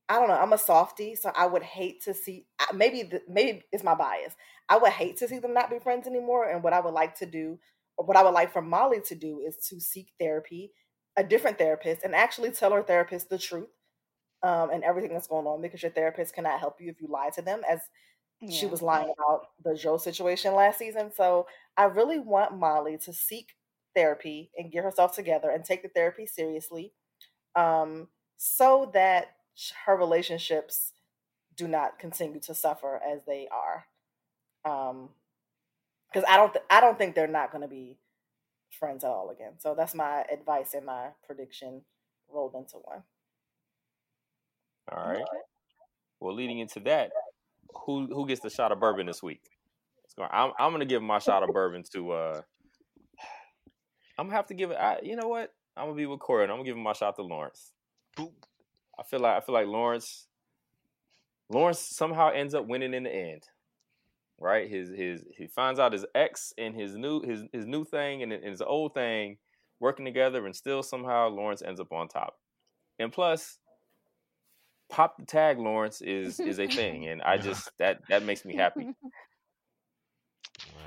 [0.09, 0.35] I don't know.
[0.35, 2.47] I'm a softie, so I would hate to see.
[2.75, 4.35] Maybe the, maybe it's my bias.
[4.69, 6.49] I would hate to see them not be friends anymore.
[6.49, 7.59] And what I would like to do,
[7.97, 10.73] or what I would like for Molly to do, is to seek therapy,
[11.17, 13.69] a different therapist, and actually tell her therapist the truth
[14.43, 15.63] um, and everything that's going on.
[15.63, 17.81] Because your therapist cannot help you if you lie to them, as
[18.51, 21.11] she was lying about the Joe situation last season.
[21.15, 21.47] So
[21.79, 23.55] I really want Molly to seek
[23.95, 26.93] therapy and get herself together and take the therapy seriously,
[27.57, 29.34] um, so that
[29.87, 30.93] her relationships
[31.57, 33.87] do not continue to suffer as they are.
[34.65, 35.11] Um,
[36.13, 37.99] because I don't, th- I don't think they're not going to be
[38.79, 39.53] friends at all again.
[39.59, 41.83] So that's my advice and my prediction
[42.29, 43.03] rolled into one.
[44.93, 45.25] All right.
[46.21, 47.11] Well, leading into that,
[47.87, 49.41] who who gets the shot of bourbon this week?
[50.19, 50.31] Let's.
[50.33, 52.13] I'm I'm gonna give my shot of bourbon to.
[52.13, 52.41] uh
[54.19, 54.77] I'm gonna have to give it.
[54.77, 55.53] I, you know what?
[55.77, 56.45] I'm gonna be with Corey.
[56.45, 57.73] and I'm gonna give my shot to Lawrence.
[58.99, 60.27] I feel like I feel like Lawrence.
[61.51, 63.43] Lawrence somehow ends up winning in the end,
[64.39, 64.69] right?
[64.69, 68.33] His his he finds out his ex and his new his his new thing and
[68.33, 69.39] his old thing
[69.81, 72.39] working together, and still somehow Lawrence ends up on top.
[72.99, 73.59] And plus,
[74.89, 78.57] pop the tag Lawrence is is a thing, and I just that that makes me
[78.57, 78.89] happy.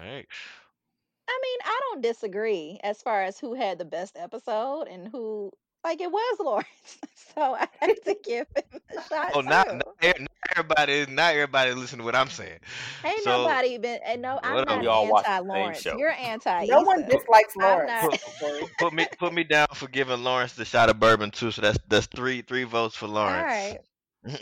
[0.01, 0.25] Right.
[1.29, 5.51] I mean, I don't disagree as far as who had the best episode and who,
[5.87, 6.67] like, it was Lawrence.
[7.35, 9.31] So I have to give him a shot.
[9.35, 9.75] Oh, not, too.
[9.75, 11.05] not not everybody.
[11.05, 12.57] Not everybody listen to what I'm saying.
[13.05, 15.85] Ain't So- nobody been, and no, I'm not We all anti Lawrence.
[15.85, 16.65] You're anti.
[16.65, 17.91] No one dislikes Lawrence.
[17.91, 18.19] not.
[18.39, 18.63] Corey.
[18.79, 21.51] Put me put me down for giving Lawrence the shot of bourbon too.
[21.51, 23.77] So that's that's three three votes for Lawrence.
[24.25, 24.39] right.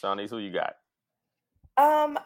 [0.00, 0.76] Shawnee's, who you got?
[1.76, 2.16] Um,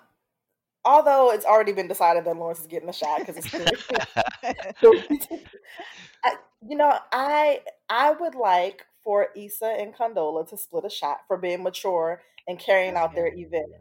[0.85, 3.49] although it's already been decided that Lawrence is getting the shot because it's
[4.81, 5.39] three.
[6.25, 6.35] I,
[6.69, 11.37] you know, I I would like for Issa and Condola to split a shot for
[11.37, 13.73] being mature and carrying out their event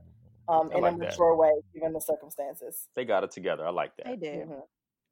[0.47, 1.09] um, in like a that.
[1.09, 2.87] mature way, given the circumstances.
[2.95, 3.65] They got it together.
[3.65, 4.19] I like They that.
[4.21, 4.27] do.
[4.27, 4.61] Mhm.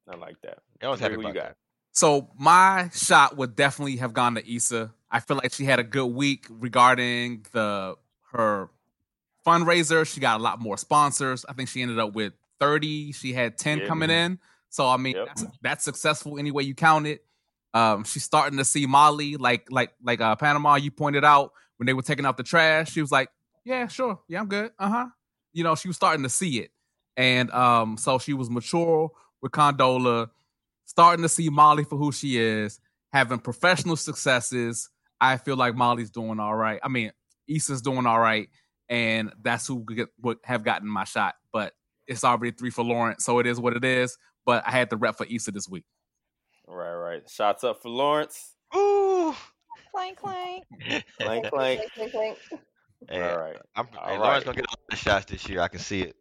[0.08, 0.58] I like that.
[0.82, 1.44] I was happy who you about got?
[1.50, 1.56] that.
[1.92, 4.92] So my shot would definitely have gone to Issa.
[5.10, 7.96] I feel like she had a good week regarding the
[8.32, 8.70] her
[9.46, 10.06] fundraiser.
[10.06, 11.44] She got a lot more sponsors.
[11.48, 13.12] I think she ended up with 30.
[13.12, 13.86] She had 10 Yeah.
[13.86, 14.38] coming in.
[14.68, 15.26] So I mean, Yep.
[15.26, 17.24] that's, that's successful any way you count it.
[17.74, 20.74] Um, she's starting to see Molly, like like like uh, Panama.
[20.76, 22.90] You pointed out when they were taking out the trash.
[22.90, 23.30] She was like,
[23.64, 25.06] "Yeah, sure, yeah, I'm good." Uh huh.
[25.52, 26.72] You know, she was starting to see it,
[27.16, 29.10] and um, so she was mature
[29.40, 30.30] with Condola,
[30.84, 32.80] starting to see Molly for who she is,
[33.12, 34.88] having professional successes.
[35.20, 36.80] I feel like Molly's doing all right.
[36.82, 37.12] I mean,
[37.48, 38.48] Issa's doing all right,
[38.90, 41.36] and that's who get, would have gotten my shot.
[41.52, 41.72] But
[42.06, 44.18] it's already three for Lawrence, so it is what it is.
[44.44, 45.84] But I had the rep for Issa this week.
[46.66, 47.30] Right, right.
[47.30, 48.56] Shots up for Lawrence.
[48.76, 49.34] Ooh.
[49.92, 50.64] Clank, clank.
[51.20, 51.80] Clank, clank.
[51.94, 52.38] Clink, clink.
[53.08, 53.56] Hey, All right.
[53.74, 54.20] I'm, All hey, right.
[54.20, 55.60] Lawrence gonna get all the shots this year.
[55.60, 56.16] I can see it.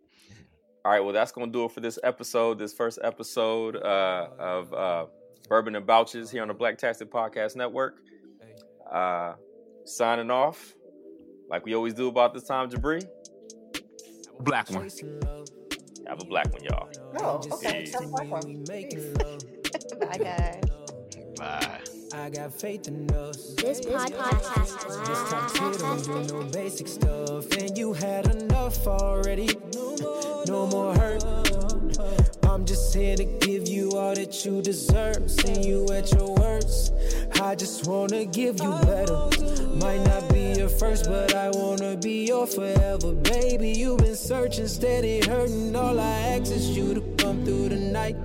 [0.85, 4.29] All right, well, that's going to do it for this episode, this first episode uh,
[4.39, 5.05] of uh,
[5.49, 7.97] Bourbon and Bouches here on the Black Tastic Podcast Network.
[8.89, 9.33] Uh,
[9.83, 10.73] signing off,
[11.49, 13.07] like we always do about this time, Jabri.
[14.41, 14.89] Black one.
[16.07, 16.89] Have a black one, y'all.
[17.19, 17.81] Oh, okay.
[17.81, 17.91] Peace.
[17.93, 18.63] That's my one.
[18.63, 20.63] Bye, guys.
[21.37, 21.79] Bye.
[22.13, 23.53] I got faith in us.
[23.55, 27.51] This podcast Just top tier, don't do no basic stuff.
[27.51, 29.49] And you had enough already.
[30.47, 31.23] No more hurt.
[32.43, 35.29] I'm just here to give you all that you deserve.
[35.29, 36.93] See you at your worst.
[37.41, 39.29] I just wanna give you better.
[39.75, 43.13] Might not be your first, but I wanna be your forever.
[43.13, 45.75] Baby, you've been searching, steady hurting.
[45.75, 48.15] All I ask is you to come through the night.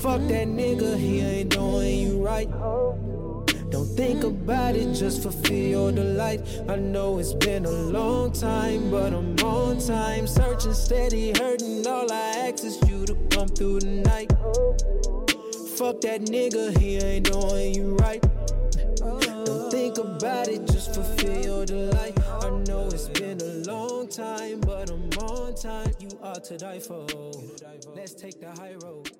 [0.00, 2.48] Fuck that nigga, he ain't doing you right.
[3.70, 6.40] Don't think about it, just fulfill your delight.
[6.68, 10.26] I know it's been a long time, but I'm on time.
[10.26, 11.86] Searching steady, hurting.
[11.86, 14.30] All I ask is you to come through the night.
[15.76, 18.24] Fuck that nigga, he ain't doing you right.
[19.88, 22.12] Think about it, just fulfill your delight.
[22.42, 25.94] I know it's been a long time, but I'm on time.
[25.98, 27.06] You are to die for.
[27.96, 29.10] Let's take the high road.